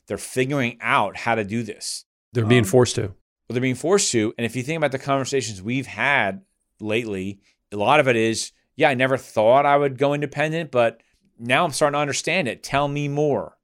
they're 0.07 0.19
figuring 0.19 0.77
out 0.83 1.17
how 1.17 1.35
to 1.35 1.45
do 1.45 1.62
this. 1.62 2.05
They're 2.35 2.45
being 2.45 2.65
Um, 2.65 2.69
forced 2.69 2.97
to. 2.97 3.05
Well, 3.05 3.15
they're 3.49 3.62
being 3.62 3.75
forced 3.75 4.12
to. 4.12 4.35
And 4.37 4.45
if 4.45 4.55
you 4.55 4.62
think 4.62 4.77
about 4.77 4.93
the 4.93 4.99
conversations 4.99 5.62
we've 5.62 5.87
had 5.87 6.43
lately, 6.79 7.41
a 7.73 7.79
lot 7.79 8.00
of 8.00 8.09
it 8.09 8.17
is, 8.17 8.53
yeah, 8.77 8.91
I 8.91 8.95
never 8.95 9.17
thought 9.17 9.65
I 9.65 9.79
would 9.79 9.97
go 9.97 10.12
independent, 10.12 10.71
but 10.71 11.03
now 11.38 11.65
I'm 11.65 11.73
starting 11.73 11.95
to 11.95 12.00
understand 12.00 12.49
it. 12.49 12.62
Tell 12.62 12.87
me 12.87 13.09
more. 13.09 13.57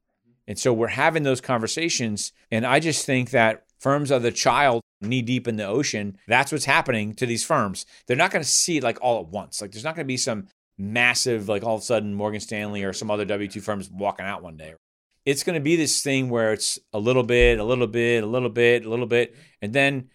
And 0.46 0.58
so 0.58 0.72
we're 0.72 0.88
having 0.88 1.22
those 1.22 1.40
conversations. 1.40 2.32
And 2.50 2.66
I 2.66 2.80
just 2.80 3.06
think 3.06 3.30
that 3.30 3.64
firms 3.80 4.12
are 4.12 4.18
the 4.18 4.32
child 4.32 4.82
knee 5.00 5.22
deep 5.22 5.48
in 5.48 5.56
the 5.56 5.66
ocean. 5.66 6.18
That's 6.26 6.52
what's 6.52 6.64
happening 6.64 7.14
to 7.14 7.26
these 7.26 7.44
firms. 7.44 7.86
They're 8.06 8.16
not 8.16 8.30
going 8.30 8.42
to 8.42 8.48
see 8.48 8.78
it 8.78 8.82
like 8.82 8.98
all 9.00 9.20
at 9.20 9.28
once. 9.28 9.60
Like 9.60 9.72
there's 9.72 9.84
not 9.84 9.94
going 9.94 10.04
to 10.04 10.12
be 10.12 10.16
some 10.16 10.48
massive, 10.78 11.48
like 11.48 11.62
all 11.62 11.76
of 11.76 11.82
a 11.82 11.84
sudden 11.84 12.14
Morgan 12.14 12.40
Stanley 12.40 12.82
or 12.84 12.92
some 12.92 13.10
other 13.10 13.24
W 13.24 13.48
2 13.48 13.60
firms 13.60 13.90
walking 13.90 14.26
out 14.26 14.42
one 14.42 14.56
day. 14.56 14.74
It's 15.24 15.42
going 15.42 15.54
to 15.54 15.60
be 15.60 15.76
this 15.76 16.02
thing 16.02 16.28
where 16.28 16.52
it's 16.52 16.78
a 16.92 16.98
little 16.98 17.22
bit, 17.22 17.58
a 17.58 17.64
little 17.64 17.86
bit, 17.86 18.22
a 18.22 18.26
little 18.26 18.50
bit, 18.50 18.84
a 18.84 18.90
little 18.90 19.06
bit. 19.06 19.34
And 19.62 19.72
then 19.72 20.10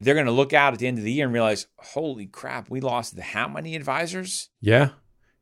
they're 0.00 0.14
going 0.14 0.26
to 0.26 0.32
look 0.32 0.52
out 0.52 0.72
at 0.72 0.78
the 0.78 0.86
end 0.86 0.98
of 0.98 1.04
the 1.04 1.12
year 1.12 1.26
and 1.26 1.34
realize, 1.34 1.66
holy 1.78 2.26
crap, 2.26 2.70
we 2.70 2.80
lost 2.80 3.18
how 3.18 3.46
many 3.46 3.76
advisors? 3.76 4.48
Yeah. 4.60 4.90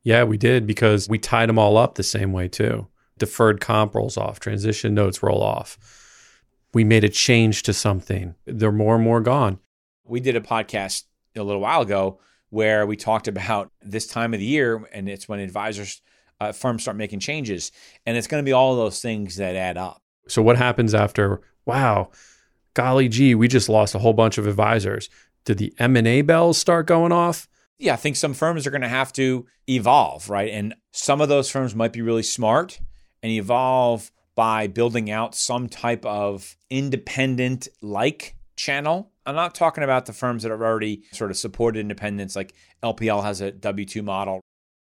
Yeah, 0.03 0.23
we 0.23 0.37
did 0.37 0.67
because 0.67 1.09
we 1.09 1.17
tied 1.17 1.49
them 1.49 1.59
all 1.59 1.77
up 1.77 1.95
the 1.95 2.03
same 2.03 2.31
way 2.31 2.47
too. 2.47 2.87
Deferred 3.19 3.61
comp 3.61 3.93
rolls 3.95 4.17
off, 4.17 4.39
transition 4.39 4.93
notes 4.95 5.21
roll 5.21 5.43
off. 5.43 5.77
We 6.73 6.83
made 6.83 7.03
a 7.03 7.09
change 7.09 7.63
to 7.63 7.73
something. 7.73 8.35
They're 8.45 8.71
more 8.71 8.95
and 8.95 9.03
more 9.03 9.21
gone. 9.21 9.59
We 10.05 10.19
did 10.19 10.35
a 10.35 10.41
podcast 10.41 11.03
a 11.35 11.43
little 11.43 11.61
while 11.61 11.81
ago 11.81 12.19
where 12.49 12.85
we 12.85 12.95
talked 12.95 13.27
about 13.27 13.71
this 13.81 14.07
time 14.07 14.33
of 14.33 14.39
the 14.39 14.45
year, 14.45 14.83
and 14.93 15.07
it's 15.07 15.27
when 15.27 15.39
advisors, 15.39 16.01
uh, 16.39 16.51
firms 16.51 16.83
start 16.83 16.97
making 16.97 17.19
changes. 17.19 17.71
And 18.05 18.17
it's 18.17 18.27
going 18.27 18.43
to 18.43 18.47
be 18.47 18.53
all 18.53 18.75
those 18.75 19.01
things 19.01 19.35
that 19.35 19.55
add 19.55 19.77
up. 19.77 20.01
So, 20.27 20.41
what 20.41 20.57
happens 20.57 20.93
after, 20.93 21.41
wow, 21.65 22.11
golly 22.73 23.09
gee, 23.09 23.35
we 23.35 23.47
just 23.47 23.69
lost 23.69 23.95
a 23.95 23.99
whole 23.99 24.13
bunch 24.13 24.37
of 24.37 24.47
advisors? 24.47 25.09
Did 25.45 25.57
the 25.57 25.73
M&A 25.79 26.21
bells 26.21 26.57
start 26.57 26.87
going 26.87 27.11
off? 27.11 27.47
Yeah, 27.77 27.93
I 27.93 27.97
think 27.97 28.15
some 28.15 28.33
firms 28.33 28.67
are 28.67 28.71
going 28.71 28.81
to 28.81 28.87
have 28.87 29.13
to 29.13 29.47
evolve, 29.67 30.29
right? 30.29 30.51
And 30.51 30.75
some 30.91 31.21
of 31.21 31.29
those 31.29 31.49
firms 31.49 31.73
might 31.73 31.93
be 31.93 32.01
really 32.01 32.23
smart 32.23 32.79
and 33.21 33.31
evolve 33.31 34.11
by 34.35 34.67
building 34.67 35.11
out 35.11 35.35
some 35.35 35.67
type 35.67 36.05
of 36.05 36.55
independent 36.69 37.67
like 37.81 38.35
channel. 38.55 39.11
I'm 39.25 39.35
not 39.35 39.53
talking 39.53 39.83
about 39.83 40.05
the 40.05 40.13
firms 40.13 40.43
that 40.43 40.49
have 40.49 40.61
already 40.61 41.03
sort 41.11 41.31
of 41.31 41.37
supported 41.37 41.79
independence, 41.79 42.35
like 42.35 42.53
LPL 42.81 43.23
has 43.23 43.41
a 43.41 43.51
W 43.51 43.85
2 43.85 44.01
model. 44.01 44.41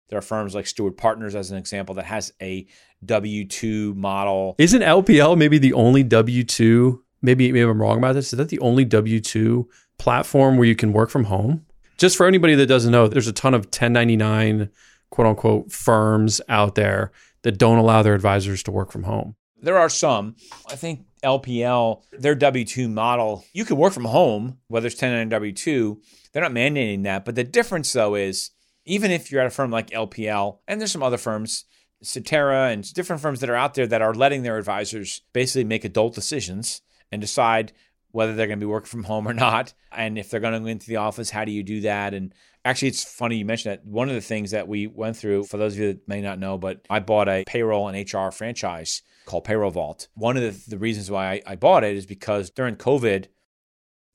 There 0.08 0.18
are 0.18 0.22
firms 0.22 0.54
like 0.54 0.66
Steward 0.66 0.96
Partners, 0.96 1.34
as 1.34 1.50
an 1.50 1.56
example, 1.56 1.94
that 1.94 2.04
has 2.04 2.32
a 2.40 2.66
W 3.04 3.46
2 3.46 3.94
model. 3.94 4.54
Isn't 4.58 4.82
LPL 4.82 5.38
maybe 5.38 5.58
the 5.58 5.72
only 5.72 6.02
W 6.02 6.44
2? 6.44 7.02
Maybe, 7.22 7.52
maybe 7.52 7.68
I'm 7.68 7.80
wrong 7.80 7.98
about 7.98 8.14
this. 8.14 8.32
Is 8.32 8.36
that 8.36 8.48
the 8.48 8.58
only 8.60 8.84
W 8.84 9.20
2 9.20 9.68
platform 9.98 10.56
where 10.56 10.66
you 10.66 10.76
can 10.76 10.92
work 10.92 11.08
from 11.08 11.24
home? 11.24 11.64
Just 11.98 12.16
for 12.16 12.26
anybody 12.26 12.54
that 12.56 12.66
doesn't 12.66 12.90
know, 12.90 13.06
there's 13.06 13.28
a 13.28 13.32
ton 13.32 13.54
of 13.54 13.66
1099 13.66 14.70
quote 15.10 15.26
unquote 15.26 15.70
firms 15.70 16.40
out 16.48 16.74
there 16.74 17.12
that 17.42 17.58
don't 17.58 17.78
allow 17.78 18.02
their 18.02 18.14
advisors 18.14 18.62
to 18.64 18.70
work 18.70 18.92
from 18.92 19.04
home. 19.04 19.36
There 19.60 19.78
are 19.78 19.88
some. 19.88 20.36
I 20.68 20.76
think 20.76 21.06
LPL, 21.22 22.02
their 22.12 22.34
W 22.34 22.64
2 22.64 22.88
model, 22.88 23.44
you 23.52 23.64
can 23.64 23.76
work 23.76 23.92
from 23.92 24.06
home, 24.06 24.58
whether 24.68 24.86
it's 24.88 24.96
1099 24.96 25.28
W 25.28 25.52
2. 25.52 26.00
They're 26.32 26.42
not 26.42 26.52
mandating 26.52 27.04
that. 27.04 27.24
But 27.24 27.36
the 27.36 27.44
difference, 27.44 27.92
though, 27.92 28.14
is 28.16 28.50
even 28.84 29.10
if 29.10 29.30
you're 29.30 29.40
at 29.40 29.46
a 29.46 29.50
firm 29.50 29.70
like 29.70 29.90
LPL, 29.90 30.58
and 30.66 30.80
there's 30.80 30.90
some 30.90 31.02
other 31.02 31.18
firms, 31.18 31.64
Cetera, 32.02 32.70
and 32.70 32.92
different 32.92 33.22
firms 33.22 33.40
that 33.40 33.50
are 33.50 33.54
out 33.54 33.74
there 33.74 33.86
that 33.86 34.02
are 34.02 34.14
letting 34.14 34.42
their 34.42 34.58
advisors 34.58 35.22
basically 35.32 35.64
make 35.64 35.84
adult 35.84 36.14
decisions 36.14 36.82
and 37.12 37.20
decide 37.20 37.72
whether 38.12 38.34
they're 38.34 38.46
going 38.46 38.60
to 38.60 38.64
be 38.64 38.70
working 38.70 38.88
from 38.88 39.04
home 39.04 39.26
or 39.26 39.34
not. 39.34 39.74
And 39.90 40.16
if 40.16 40.30
they're 40.30 40.40
going 40.40 40.54
to 40.54 40.60
go 40.60 40.66
into 40.66 40.86
the 40.86 40.96
office, 40.96 41.30
how 41.30 41.44
do 41.44 41.52
you 41.52 41.62
do 41.62 41.80
that? 41.82 42.14
And 42.14 42.32
actually, 42.64 42.88
it's 42.88 43.02
funny 43.02 43.36
you 43.36 43.44
mentioned 43.44 43.72
that. 43.72 43.84
One 43.84 44.08
of 44.08 44.14
the 44.14 44.20
things 44.20 44.52
that 44.52 44.68
we 44.68 44.86
went 44.86 45.16
through, 45.16 45.44
for 45.44 45.56
those 45.56 45.74
of 45.74 45.80
you 45.80 45.86
that 45.88 46.08
may 46.08 46.20
not 46.20 46.38
know, 46.38 46.56
but 46.58 46.86
I 46.88 47.00
bought 47.00 47.28
a 47.28 47.44
payroll 47.46 47.88
and 47.88 48.12
HR 48.12 48.30
franchise 48.30 49.02
called 49.26 49.44
Payroll 49.44 49.70
Vault. 49.70 50.08
One 50.14 50.36
of 50.36 50.42
the, 50.42 50.70
the 50.70 50.78
reasons 50.78 51.10
why 51.10 51.32
I, 51.32 51.42
I 51.46 51.56
bought 51.56 51.84
it 51.84 51.96
is 51.96 52.06
because 52.06 52.50
during 52.50 52.76
COVID, 52.76 53.26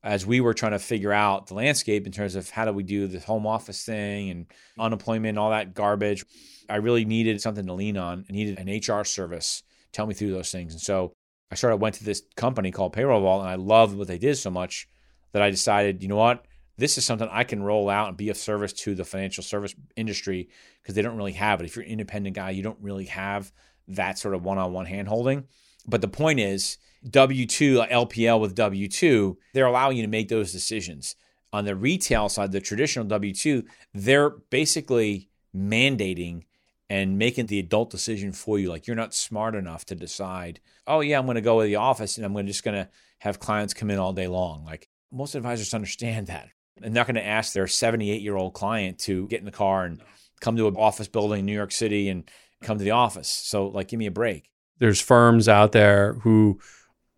as 0.04 0.26
we 0.26 0.40
were 0.40 0.54
trying 0.54 0.72
to 0.72 0.80
figure 0.80 1.12
out 1.12 1.48
the 1.48 1.54
landscape 1.54 2.06
in 2.06 2.12
terms 2.12 2.36
of 2.36 2.50
how 2.50 2.66
do 2.66 2.72
we 2.72 2.84
do 2.84 3.08
the 3.08 3.20
home 3.20 3.48
office 3.48 3.84
thing 3.84 4.30
and 4.30 4.46
unemployment 4.80 5.30
and 5.30 5.40
all 5.40 5.50
that 5.50 5.74
garbage, 5.74 6.24
I 6.70 6.78
really 6.78 7.04
needed 7.04 7.42
something 7.42 7.66
to 7.66 7.74
lean 7.74 7.98
on. 7.98 8.26
I 8.30 8.34
needed 8.34 8.60
an 8.60 8.68
HR 8.68 9.04
service 9.04 9.64
tell 9.92 10.06
me 10.06 10.14
through 10.14 10.32
those 10.32 10.52
things. 10.52 10.74
And 10.74 10.82
so 10.82 11.14
I 11.52 11.56
started 11.56 11.78
went 11.78 11.96
to 11.96 12.04
this 12.04 12.24
company 12.36 12.72
called 12.72 12.94
Payroll 12.94 13.22
Vault, 13.22 13.42
and 13.42 13.50
I 13.50 13.56
loved 13.56 13.98
what 13.98 14.08
they 14.08 14.18
did 14.18 14.38
so 14.38 14.50
much 14.50 14.88
that 15.32 15.42
I 15.42 15.50
decided, 15.50 16.02
you 16.02 16.10
know 16.10 16.18
what, 16.18 16.46
this 16.78 16.98
is 16.98 17.06
something 17.06 17.28
I 17.32 17.44
can 17.44 17.64
roll 17.64 17.90
out 17.90 18.10
and 18.10 18.18
be 18.18 18.30
of 18.30 18.38
service 18.38 18.74
to 18.74 18.94
the 18.94 19.06
financial 19.06 19.44
service 19.44 19.74
industry 19.96 20.50
because 20.82 20.96
they 20.96 21.02
don't 21.02 21.18
really 21.18 21.34
have 21.34 21.60
it. 21.60 21.66
If 21.66 21.76
you're 21.76 21.86
an 21.86 21.92
independent 21.92 22.36
guy, 22.36 22.52
you 22.52 22.62
don't 22.64 22.78
really 22.82 23.06
have 23.06 23.52
that 23.88 24.20
sort 24.20 24.36
of 24.36 24.44
one-on-one 24.44 24.86
handholding. 24.86 25.46
But 25.88 26.02
the 26.02 26.08
point 26.08 26.40
is, 26.40 26.78
W 27.10 27.46
two 27.46 27.80
LPL 27.80 28.40
with 28.42 28.56
W 28.56 28.88
two, 28.88 29.38
they're 29.54 29.66
allowing 29.66 29.98
you 29.98 30.04
to 30.04 30.10
make 30.10 30.28
those 30.28 30.52
decisions. 30.52 31.16
On 31.54 31.64
the 31.64 31.76
retail 31.76 32.28
side, 32.30 32.52
the 32.52 32.60
traditional 32.60 33.06
W 33.06 33.34
two, 33.34 33.64
they're 33.94 34.30
basically 34.30 35.30
mandating 35.56 36.44
and 36.90 37.18
making 37.18 37.48
the 37.48 37.60
adult 37.60 37.90
decision 37.90 38.32
for 38.32 38.58
you. 38.60 38.70
Like 38.70 38.88
you're 38.88 38.96
not 38.96 39.14
smart 39.14 39.56
enough 39.56 39.86
to 39.86 39.96
decide, 39.96 40.60
oh 40.86 41.02
yeah, 41.02 41.20
I'm 41.20 41.26
going 41.26 41.36
to 41.36 41.42
go 41.42 41.62
to 41.62 41.66
the 41.66 41.76
office 41.76 42.18
and 42.18 42.26
I'm 42.26 42.34
going 42.34 42.48
just 42.48 42.64
going 42.64 42.78
to 42.78 42.90
have 43.20 43.40
clients 43.40 43.74
come 43.74 43.90
in 43.92 44.00
all 44.00 44.14
day 44.14 44.28
long. 44.28 44.64
Like 44.66 44.88
most 45.12 45.36
advisors 45.36 45.74
understand 45.74 46.28
that. 46.28 46.50
They're 46.80 46.90
not 46.90 47.08
going 47.08 47.16
to 47.16 47.26
ask 47.26 47.54
their 47.54 47.68
78 47.68 48.22
year 48.22 48.36
old 48.36 48.54
client 48.54 49.00
to 49.00 49.28
get 49.28 49.40
in 49.40 49.46
the 49.46 49.52
car 49.52 49.86
and 49.86 50.02
come 50.40 50.56
to 50.58 50.68
an 50.68 50.76
office 50.76 51.08
building 51.08 51.40
in 51.40 51.46
New 51.46 51.54
York 51.54 51.72
City 51.72 52.10
and 52.10 52.30
come 52.62 52.78
to 52.78 52.84
the 52.84 52.92
office. 52.92 53.30
So 53.30 53.68
like, 53.68 53.88
give 53.88 53.98
me 53.98 54.06
a 54.06 54.12
break. 54.12 54.50
There's 54.80 55.02
firms 55.02 55.50
out 55.50 55.72
there 55.72 56.14
who 56.14 56.60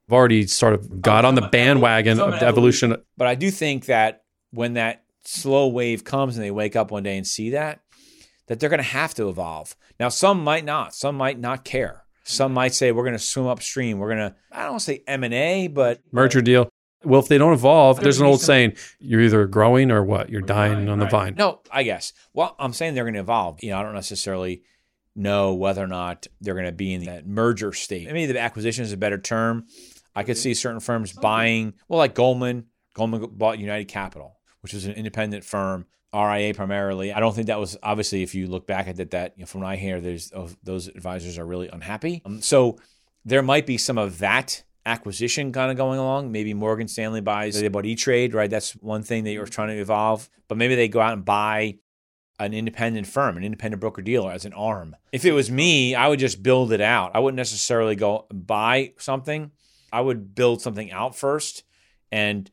have 0.08 0.14
already 0.14 0.48
sort 0.48 0.74
of 0.74 1.02
got 1.02 1.26
on 1.26 1.36
the 1.36 1.42
bandwagon 1.42 2.20
of 2.20 2.36
evolution. 2.36 2.96
But 3.18 3.28
I 3.28 3.36
do 3.36 3.52
think 3.52 3.86
that 3.86 4.24
when 4.52 4.74
that 4.74 5.04
slow 5.26 5.68
wave 5.68 6.04
comes 6.04 6.38
and 6.38 6.44
they 6.44 6.52
wake 6.52 6.76
up 6.76 6.92
one 6.92 7.04
day 7.04 7.18
and 7.18 7.28
see 7.28 7.52
that, 7.52 7.82
that 8.50 8.60
they're 8.60 8.70
going 8.70 8.80
to 8.80 8.84
have 8.84 9.14
to 9.14 9.30
evolve. 9.30 9.76
Now, 10.00 10.10
some 10.10 10.44
might 10.44 10.66
not. 10.66 10.94
Some 10.94 11.16
might 11.16 11.40
not 11.40 11.64
care. 11.64 12.04
Some 12.24 12.54
might 12.54 12.74
say 12.74 12.92
we're 12.92 13.04
going 13.04 13.14
to 13.14 13.20
swim 13.20 13.48
upstream. 13.48 13.98
We're 13.98 14.14
going 14.14 14.30
to 14.30 14.36
I 14.52 14.64
don't 14.64 14.72
want 14.72 14.82
to 14.82 14.86
say 14.86 15.04
M 15.08 15.24
and 15.24 15.34
A, 15.34 15.68
but 15.68 16.02
merger 16.12 16.42
deal. 16.42 16.68
Well, 17.04 17.22
if 17.22 17.30
they 17.30 17.38
don't 17.38 17.54
evolve, 17.54 18.02
there's 18.02 18.20
an 18.20 18.28
old 18.28 18.42
saying: 18.42 18.74
you're 19.00 19.22
either 19.22 19.48
growing 19.48 19.90
or 19.90 20.04
what? 20.04 20.30
You're 20.30 20.42
dying 20.42 20.80
right, 20.80 20.90
on 20.90 21.00
the 21.00 21.06
right. 21.06 21.12
vine. 21.12 21.36
No, 21.38 21.62
I 21.72 21.84
guess. 21.84 22.12
Well, 22.34 22.56
I'm 22.60 22.74
saying 22.74 22.94
they're 22.94 23.06
going 23.06 23.14
to 23.14 23.22
evolve. 23.22 23.64
You 23.64 23.70
know, 23.70 23.80
I 23.80 23.84
don't 23.84 23.96
necessarily 23.96 24.64
know 25.16 25.54
whether 25.54 25.84
or 25.84 25.88
not 25.88 26.28
they're 26.42 26.56
going 26.56 26.66
to 26.66 26.72
be 26.72 26.94
in 26.94 27.06
that 27.06 27.26
merger 27.26 27.72
state. 27.72 28.06
Maybe 28.06 28.26
the 28.26 28.40
acquisition 28.40 28.84
is 28.84 28.92
a 28.92 28.98
better 28.98 29.18
term. 29.18 29.66
I 30.16 30.24
could 30.24 30.38
see 30.38 30.54
certain 30.54 30.82
firms 30.82 31.14
buying, 31.14 31.74
well, 31.88 32.00
like 32.00 32.16
Goldman. 32.16 32.66
Goldman 32.94 33.26
bought 33.32 33.60
United 33.60 33.88
Capital, 33.88 34.40
which 34.62 34.74
was 34.74 34.86
an 34.86 34.94
independent 34.94 35.46
firm 35.46 35.86
RIA 36.14 36.54
primarily. 36.54 37.14
I 37.14 37.20
don't 37.20 37.36
think 37.36 37.48
that 37.48 37.60
was 37.60 37.78
obviously 37.84 38.24
if 38.24 38.34
you 38.34 38.48
look 38.48 38.66
back 38.66 38.88
at 38.88 39.00
it, 39.00 39.12
that 39.12 39.34
you 39.36 39.42
know, 39.42 39.46
from 39.46 39.62
what 39.62 39.70
I 39.70 39.76
hear, 39.76 40.02
there's 40.02 40.32
oh, 40.34 40.50
those 40.64 40.88
advisors 40.88 41.38
are 41.38 41.46
really 41.46 41.68
unhappy. 41.68 42.22
Um, 42.26 42.42
so 42.42 42.80
there 43.26 43.44
might 43.44 43.66
be 43.66 43.78
some 43.78 43.98
of 43.98 44.20
that 44.20 44.64
acquisition 44.86 45.52
kind 45.52 45.70
of 45.70 45.78
going 45.78 46.00
along. 46.00 46.32
Maybe 46.32 46.54
Morgan 46.54 46.88
Stanley 46.88 47.22
buys 47.22 47.60
they 47.60 47.68
bought 47.68 47.86
E 47.86 47.96
Trade, 47.96 48.34
right? 48.34 48.50
That's 48.50 48.72
one 48.74 49.04
thing 49.04 49.24
that 49.26 49.32
you're 49.32 49.46
trying 49.46 49.70
to 49.70 49.80
evolve. 49.80 50.30
But 50.48 50.58
maybe 50.58 50.76
they 50.76 50.88
go 50.88 51.00
out 51.00 51.14
and 51.14 51.24
buy 51.24 51.78
an 52.40 52.54
independent 52.54 53.06
firm, 53.06 53.38
an 53.38 53.44
independent 53.44 53.82
broker 53.82 54.02
dealer 54.02 54.32
as 54.32 54.46
an 54.46 54.54
arm. 54.54 54.96
If 55.12 55.26
it 55.26 55.34
was 55.34 55.52
me, 55.52 55.94
I 55.94 56.08
would 56.08 56.20
just 56.20 56.42
build 56.42 56.72
it 56.72 56.82
out. 56.82 57.12
I 57.14 57.20
wouldn't 57.20 57.38
necessarily 57.38 57.96
go 57.96 58.26
buy 58.32 58.94
something. 58.98 59.52
I 59.92 60.02
would 60.02 60.34
build 60.34 60.62
something 60.62 60.92
out 60.92 61.16
first 61.16 61.64
and 62.12 62.50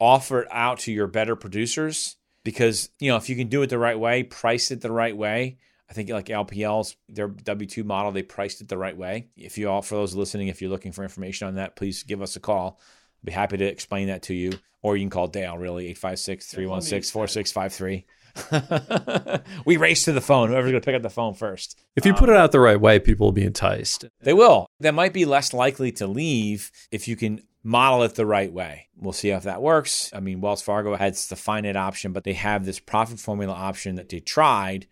offer 0.00 0.42
it 0.42 0.48
out 0.50 0.80
to 0.80 0.92
your 0.92 1.06
better 1.06 1.36
producers 1.36 2.16
because 2.44 2.90
you 2.98 3.10
know 3.10 3.16
if 3.16 3.28
you 3.28 3.36
can 3.36 3.48
do 3.48 3.62
it 3.62 3.68
the 3.68 3.78
right 3.78 3.98
way, 3.98 4.22
price 4.22 4.70
it 4.70 4.80
the 4.80 4.92
right 4.92 5.16
way. 5.16 5.58
I 5.88 5.92
think 5.92 6.08
like 6.08 6.26
LPL's 6.26 6.96
their 7.08 7.28
W 7.28 7.66
two 7.68 7.82
model, 7.82 8.12
they 8.12 8.22
priced 8.22 8.60
it 8.60 8.68
the 8.68 8.78
right 8.78 8.96
way. 8.96 9.28
If 9.36 9.58
you 9.58 9.68
all, 9.68 9.82
for 9.82 9.96
those 9.96 10.14
listening, 10.14 10.48
if 10.48 10.62
you're 10.62 10.70
looking 10.70 10.92
for 10.92 11.02
information 11.02 11.48
on 11.48 11.56
that, 11.56 11.74
please 11.74 12.04
give 12.04 12.22
us 12.22 12.36
a 12.36 12.40
call. 12.40 12.80
I'd 13.22 13.26
be 13.26 13.32
happy 13.32 13.56
to 13.56 13.64
explain 13.64 14.06
that 14.06 14.22
to 14.24 14.34
you. 14.34 14.52
Or 14.82 14.96
you 14.96 15.02
can 15.02 15.10
call 15.10 15.26
Dale, 15.26 15.58
really, 15.58 15.88
856 15.88 16.46
316 16.46 17.12
4653. 17.12 18.06
we 19.66 19.76
race 19.76 20.04
to 20.04 20.12
the 20.12 20.20
phone. 20.20 20.48
Whoever's 20.48 20.70
going 20.70 20.80
to 20.80 20.84
pick 20.84 20.94
up 20.94 21.02
the 21.02 21.10
phone 21.10 21.34
first. 21.34 21.78
If 21.96 22.06
you 22.06 22.12
um, 22.12 22.18
put 22.18 22.28
it 22.28 22.36
out 22.36 22.52
the 22.52 22.60
right 22.60 22.80
way, 22.80 22.98
people 22.98 23.26
will 23.26 23.32
be 23.32 23.44
enticed. 23.44 24.06
They 24.22 24.32
will. 24.32 24.66
They 24.78 24.90
might 24.90 25.12
be 25.12 25.24
less 25.24 25.52
likely 25.52 25.92
to 25.92 26.06
leave 26.06 26.70
if 26.90 27.08
you 27.08 27.16
can 27.16 27.42
model 27.62 28.02
it 28.02 28.14
the 28.14 28.26
right 28.26 28.52
way. 28.52 28.88
We'll 28.96 29.12
see 29.12 29.30
if 29.30 29.42
that 29.44 29.62
works. 29.62 30.10
I 30.14 30.20
mean, 30.20 30.40
Wells 30.40 30.62
Fargo 30.62 30.94
has 30.96 31.28
the 31.28 31.36
FiNet 31.36 31.76
option, 31.76 32.12
but 32.12 32.24
they 32.24 32.32
have 32.34 32.64
this 32.64 32.78
profit 32.78 33.18
formula 33.18 33.52
option 33.52 33.96
that 33.96 34.08
they 34.08 34.20
tried, 34.20 34.86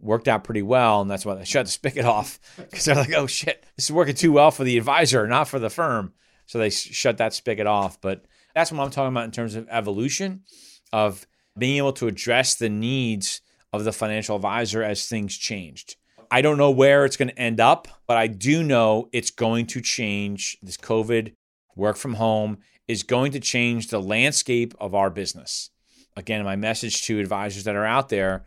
worked 0.00 0.28
out 0.28 0.44
pretty 0.44 0.62
well, 0.62 1.02
and 1.02 1.10
that's 1.10 1.26
why 1.26 1.34
they 1.34 1.44
shut 1.44 1.66
the 1.66 1.72
spigot 1.72 2.04
off 2.06 2.38
because 2.56 2.84
they're 2.84 2.94
like, 2.94 3.12
oh 3.12 3.26
shit, 3.26 3.64
this 3.76 3.86
is 3.86 3.92
working 3.92 4.14
too 4.14 4.32
well 4.32 4.50
for 4.50 4.64
the 4.64 4.78
advisor, 4.78 5.26
not 5.26 5.48
for 5.48 5.58
the 5.58 5.70
firm. 5.70 6.12
So 6.46 6.58
they 6.58 6.70
shut 6.70 7.18
that 7.18 7.34
spigot 7.34 7.66
off. 7.66 8.00
But 8.00 8.24
that's 8.54 8.72
what 8.72 8.82
I'm 8.82 8.90
talking 8.90 9.12
about 9.12 9.26
in 9.26 9.30
terms 9.30 9.54
of 9.54 9.68
evolution 9.70 10.44
of 10.92 11.26
being 11.58 11.76
able 11.76 11.92
to 11.94 12.06
address 12.06 12.54
the 12.54 12.70
needs 12.70 13.42
of 13.72 13.84
the 13.84 13.92
financial 13.92 14.36
advisor 14.36 14.82
as 14.82 15.06
things 15.06 15.36
changed. 15.36 15.96
I 16.30 16.42
don't 16.42 16.58
know 16.58 16.70
where 16.70 17.04
it's 17.04 17.16
going 17.16 17.28
to 17.28 17.38
end 17.38 17.60
up, 17.60 17.88
but 18.06 18.16
I 18.16 18.26
do 18.26 18.62
know 18.62 19.08
it's 19.12 19.30
going 19.30 19.66
to 19.66 19.80
change. 19.80 20.58
This 20.62 20.76
COVID 20.76 21.34
work 21.78 21.96
from 21.96 22.14
home 22.14 22.58
is 22.86 23.02
going 23.02 23.32
to 23.32 23.40
change 23.40 23.88
the 23.88 24.00
landscape 24.00 24.74
of 24.80 24.94
our 24.94 25.10
business. 25.10 25.70
Again, 26.16 26.44
my 26.44 26.56
message 26.56 27.02
to 27.06 27.20
advisors 27.20 27.64
that 27.64 27.76
are 27.76 27.86
out 27.86 28.08
there 28.08 28.44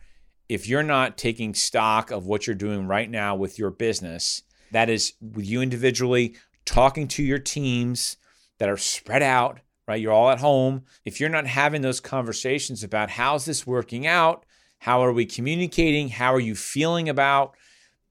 if 0.48 0.68
you're 0.68 0.82
not 0.82 1.16
taking 1.16 1.54
stock 1.54 2.10
of 2.10 2.26
what 2.26 2.46
you're 2.46 2.54
doing 2.54 2.86
right 2.86 3.10
now 3.10 3.34
with 3.34 3.58
your 3.58 3.70
business, 3.70 4.42
that 4.70 4.90
is 4.90 5.14
with 5.20 5.46
you 5.46 5.62
individually, 5.62 6.36
talking 6.66 7.08
to 7.08 7.22
your 7.22 7.38
teams 7.38 8.18
that 8.58 8.68
are 8.68 8.76
spread 8.76 9.22
out, 9.22 9.60
right? 9.88 10.00
You're 10.00 10.12
all 10.12 10.30
at 10.30 10.40
home. 10.40 10.82
If 11.06 11.20
you're 11.20 11.30
not 11.30 11.46
having 11.46 11.80
those 11.80 12.00
conversations 12.00 12.84
about 12.84 13.10
how's 13.10 13.46
this 13.46 13.66
working 13.66 14.06
out, 14.06 14.44
how 14.80 15.02
are 15.02 15.12
we 15.12 15.24
communicating, 15.24 16.10
how 16.10 16.34
are 16.34 16.40
you 16.40 16.54
feeling 16.54 17.08
about 17.08 17.56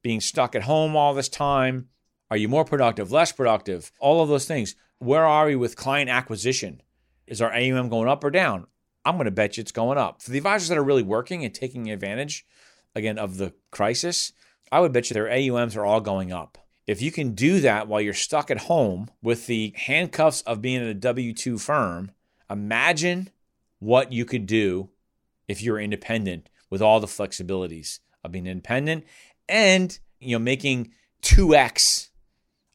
being 0.02 0.20
stuck 0.20 0.56
at 0.56 0.64
home 0.64 0.96
all 0.96 1.14
this 1.14 1.30
time? 1.30 1.90
Are 2.32 2.38
you 2.38 2.48
more 2.48 2.66
productive, 2.66 3.12
less 3.12 3.32
productive? 3.32 3.92
All 4.00 4.24
of 4.24 4.30
those 4.30 4.46
things. 4.46 4.76
Where 5.02 5.26
are 5.26 5.48
we 5.48 5.56
with 5.56 5.76
client 5.76 6.12
acquisition? 6.12 6.80
Is 7.26 7.42
our 7.42 7.52
AUM 7.52 7.90
going 7.90 8.08
up 8.08 8.24
or 8.24 8.30
down? 8.30 8.68
I'm 9.04 9.16
going 9.16 9.26
to 9.26 9.32
bet 9.32 9.58
you 9.58 9.62
it's 9.62 9.72
going 9.72 9.98
up. 9.98 10.22
For 10.22 10.30
the 10.30 10.38
advisors 10.38 10.70
that 10.70 10.78
are 10.78 10.84
really 10.84 11.02
working 11.02 11.44
and 11.44 11.52
taking 11.52 11.90
advantage, 11.90 12.46
again, 12.94 13.18
of 13.18 13.38
the 13.38 13.56
crisis, 13.72 14.32
I 14.72 14.80
would 14.80 14.94
bet 14.94 15.10
you 15.10 15.16
their 15.16 15.28
AUMs 15.28 15.76
are 15.76 15.84
all 15.84 16.02
going 16.02 16.32
up. 16.32 16.60
If 16.86 17.02
you 17.02 17.12
can 17.12 17.34
do 17.34 17.62
that 17.62 17.88
while 17.88 18.00
you're 18.00 18.14
stuck 18.14 18.52
at 18.52 18.60
home 18.60 19.10
with 19.24 19.48
the 19.48 19.74
handcuffs 19.76 20.42
of 20.42 20.62
being 20.62 20.84
a 20.84 20.94
W 20.94 21.34
2 21.34 21.58
firm, 21.58 22.12
imagine 22.48 23.32
what 23.80 24.14
you 24.14 24.24
could 24.24 24.46
do 24.46 24.92
if 25.48 25.64
you're 25.64 25.80
independent 25.80 26.48
with 26.70 26.84
all 26.84 27.00
the 27.00 27.08
flexibilities 27.08 28.02
of 28.24 28.34
being 28.34 28.46
independent 28.46 29.06
and 29.50 29.98
you 30.20 30.36
know 30.36 30.44
making 30.44 30.92
2x 31.24 32.10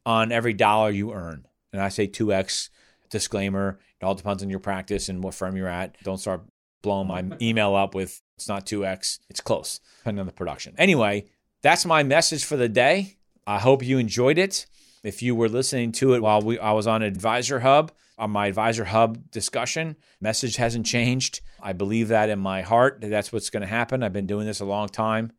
on 0.05 0.33
every 0.33 0.55
dollar 0.55 0.91
you 0.91 1.13
earn. 1.13 1.47
And 1.77 1.85
I 1.85 1.91
say 1.91 2.09
2x 2.09 2.71
disclaimer, 3.11 3.79
it 4.01 4.05
all 4.05 4.15
depends 4.15 4.43
on 4.43 4.49
your 4.49 4.61
practice 4.61 5.11
and 5.11 5.23
what 5.23 5.35
firm 5.35 5.57
you're 5.57 5.69
at. 5.69 5.95
Don't 6.03 6.17
start 6.17 6.41
blowing 6.83 7.07
my 7.07 7.23
email 7.43 7.75
up 7.75 7.95
with 7.95 8.23
it's 8.37 8.49
not 8.49 8.65
2x, 8.65 9.19
it's 9.29 9.43
close, 9.43 9.81
depending 9.99 10.21
on 10.21 10.27
the 10.27 10.33
production. 10.33 10.75
Anyway, 10.79 11.27
that's 11.61 11.85
my 11.85 12.03
message 12.03 12.45
for 12.47 12.57
the 12.57 12.69
day. 12.69 13.17
I 13.47 13.59
hope 13.59 13.85
you 13.85 13.99
enjoyed 13.99 14.39
it. 14.39 14.67
If 15.03 15.23
you 15.23 15.35
were 15.35 15.51
listening 15.51 15.93
to 15.93 16.15
it 16.15 16.23
while 16.23 16.41
we, 16.41 16.59
I 16.59 16.73
was 16.73 16.87
on 16.87 17.03
Advisor 17.03 17.61
Hub, 17.61 17.93
on 18.19 18.31
my 18.31 18.47
Advisor 18.47 18.87
Hub 18.87 19.31
discussion, 19.31 19.97
message 20.19 20.57
hasn't 20.57 20.87
changed. 20.87 21.43
I 21.63 21.75
believe 21.75 22.09
that 22.09 22.31
in 22.31 22.39
my 22.39 22.63
heart 22.63 23.03
that 23.03 23.09
that's 23.09 23.33
what's 23.35 23.51
going 23.51 23.61
to 23.61 23.67
happen. 23.67 24.03
I've 24.03 24.15
been 24.15 24.27
doing 24.27 24.47
this 24.47 24.61
a 24.61 24.65
long 24.65 24.89
time 24.89 25.33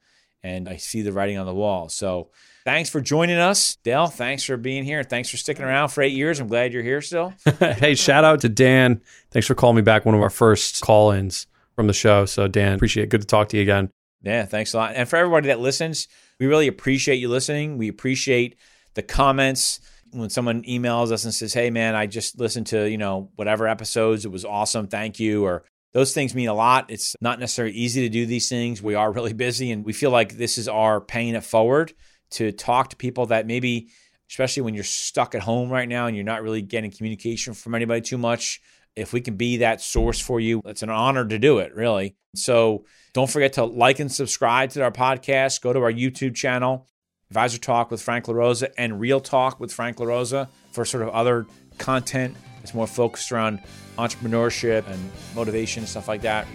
and 0.44 0.70
I 0.70 0.78
see 0.78 1.02
the 1.02 1.12
writing 1.12 1.38
on 1.38 1.46
the 1.46 1.54
wall. 1.54 1.90
So 1.90 2.30
thanks 2.66 2.90
for 2.90 3.02
joining 3.02 3.38
us. 3.38 3.78
Dale, 3.84 4.08
thanks 4.08 4.44
for 4.44 4.58
being 4.58 4.84
here. 4.84 5.04
Thanks 5.04 5.30
for 5.30 5.38
sticking 5.38 5.66
around 5.66 5.90
for 5.90 6.02
eight 6.02 6.14
years. 6.14 6.40
I'm 6.40 6.48
glad 6.48 6.74
you're 6.74 6.84
here 6.84 7.02
still. 7.02 7.34
hey, 7.60 7.96
shout 7.96 8.24
out 8.24 8.42
to 8.42 8.50
Dan. 8.50 9.02
Thanks 9.32 9.48
for 9.48 9.56
calling 9.56 9.76
me 9.76 9.82
back. 9.82 10.06
One 10.06 10.16
of 10.16 10.22
our 10.22 10.30
first 10.30 10.82
call 10.82 11.12
ins 11.12 11.48
from 11.76 11.88
the 11.88 11.94
show. 11.94 12.26
So, 12.26 12.48
Dan, 12.48 12.76
appreciate 12.76 13.06
it. 13.06 13.10
Good 13.10 13.22
to 13.22 13.28
talk 13.28 13.50
to 13.50 13.58
you 13.58 13.64
again. 13.64 13.90
Yeah, 14.24 14.46
thanks 14.46 14.74
a 14.74 14.78
lot. 14.78 14.94
And 14.96 15.08
for 15.08 15.16
everybody 15.16 15.48
that 15.48 15.60
listens, 15.60 16.08
we 16.40 16.48
really 16.48 16.68
appreciate 16.68 17.18
you 17.18 17.30
listening. 17.30 17.78
We 17.78 17.88
appreciate 17.88 18.58
the 18.96 19.04
comments 19.04 19.80
when 20.12 20.30
someone 20.30 20.64
emails 20.64 21.12
us 21.12 21.24
and 21.24 21.34
says, 21.34 21.54
"Hey, 21.54 21.70
man, 21.70 21.96
I 21.96 22.08
just 22.08 22.40
listened 22.40 22.68
to 22.68 22.90
you 22.90 22.98
know 22.98 23.30
whatever 23.36 23.68
episodes. 23.68 24.26
It 24.26 24.32
was 24.32 24.44
awesome. 24.44 24.88
Thank 24.88 25.20
you." 25.20 25.46
Or 25.46 25.64
those 25.98 26.14
things 26.14 26.36
mean 26.36 26.48
a 26.48 26.54
lot. 26.54 26.92
It's 26.92 27.16
not 27.22 27.40
necessarily 27.40 27.74
easy 27.74 28.02
to 28.02 28.10
do 28.10 28.28
these 28.28 28.48
things. 28.48 28.84
We 28.84 28.94
are 28.94 29.12
really 29.12 29.34
busy, 29.34 29.72
and 29.72 29.84
we 29.84 29.94
feel 29.94 30.12
like 30.12 30.38
this 30.38 30.60
is 30.60 30.68
our 30.68 31.02
paying 31.02 31.34
it 31.34 31.44
forward 31.44 31.92
to 32.34 32.52
talk 32.52 32.92
to 32.92 32.96
people 32.96 33.26
that 33.26 33.48
maybe, 33.48 33.90
especially 34.30 34.62
when 34.62 34.76
you're 34.76 34.84
stuck 34.84 35.34
at 35.34 35.42
home 35.42 35.72
right 35.72 35.90
now 35.90 36.06
and 36.06 36.16
you're 36.16 36.24
not 36.24 36.44
really 36.44 36.62
getting 36.62 36.92
communication 36.92 37.56
from 37.56 37.74
anybody 37.74 38.02
too 38.02 38.20
much. 38.20 38.62
If 38.96 39.12
we 39.12 39.22
can 39.22 39.38
be 39.38 39.58
that 39.58 39.82
source 39.82 40.20
for 40.20 40.40
you, 40.40 40.62
it's 40.66 40.84
an 40.84 40.92
honor 40.92 41.26
to 41.26 41.40
do 41.40 41.58
it, 41.58 41.74
really. 41.74 42.16
So 42.36 42.86
don't 43.14 43.30
forget 43.30 43.54
to 43.54 43.66
like 43.66 44.00
and 44.00 44.12
subscribe 44.12 44.70
to 44.72 44.84
our 44.84 44.92
podcast. 44.92 45.64
Go 45.64 45.74
to 45.74 45.80
our 45.80 45.92
YouTube 45.92 46.36
channel, 46.36 46.88
Advisor 47.32 47.58
Talk 47.58 47.90
with 47.90 48.04
Frank 48.04 48.26
LaRosa 48.26 48.70
and 48.78 49.00
Real 49.00 49.20
Talk 49.20 49.60
with 49.60 49.74
Frank 49.74 49.98
LaRosa 49.98 50.48
for 50.74 50.86
sort 50.86 51.02
of 51.02 51.10
other 51.10 51.48
content 51.80 52.38
that's 52.60 52.76
more 52.76 52.86
focused 52.86 53.32
around 53.32 53.64
entrepreneurship 53.98 54.88
and 54.88 55.12
motivation 55.36 55.82
and 55.82 55.90
stuff 55.90 56.08
like 56.08 56.22
that. 56.22 56.48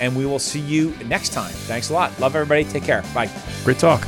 And 0.00 0.16
we 0.16 0.26
will 0.26 0.38
see 0.38 0.60
you 0.60 0.94
next 1.06 1.32
time. 1.32 1.52
Thanks 1.52 1.90
a 1.90 1.92
lot. 1.92 2.18
Love 2.18 2.34
everybody. 2.34 2.64
Take 2.64 2.84
care. 2.84 3.02
Bye. 3.14 3.30
Great 3.62 3.78
talk. 3.78 4.04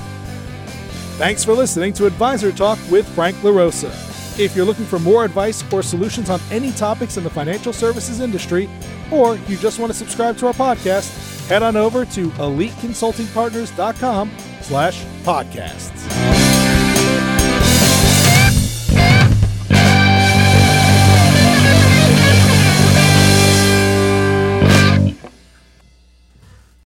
Thanks 1.17 1.45
for 1.45 1.55
listening 1.55 1.93
to 1.95 2.07
Advisor 2.07 2.53
Talk 2.53 2.79
with 2.91 3.09
Frank 3.15 3.37
LaRosa. 3.39 3.91
If 4.39 4.55
you're 4.55 4.67
looking 4.67 4.85
for 4.85 4.99
more 4.99 5.25
advice 5.25 5.65
or 5.73 5.83
solutions 5.83 6.29
on 6.29 6.41
any 6.51 6.71
topics 6.73 7.17
in 7.17 7.25
the 7.25 7.31
financial 7.31 7.73
services 7.73 8.21
industry, 8.21 8.69
or 9.11 9.37
you 9.49 9.57
just 9.57 9.79
want 9.79 9.91
to 9.91 9.97
subscribe 9.97 10.37
to 10.39 10.49
our 10.49 10.53
podcast, 10.53 11.49
head 11.49 11.63
on 11.63 11.77
over 11.77 12.05
to 12.05 12.29
eliteconsultingpartners.com 12.31 14.31
slash 14.61 15.03
podcasts. 15.25 16.36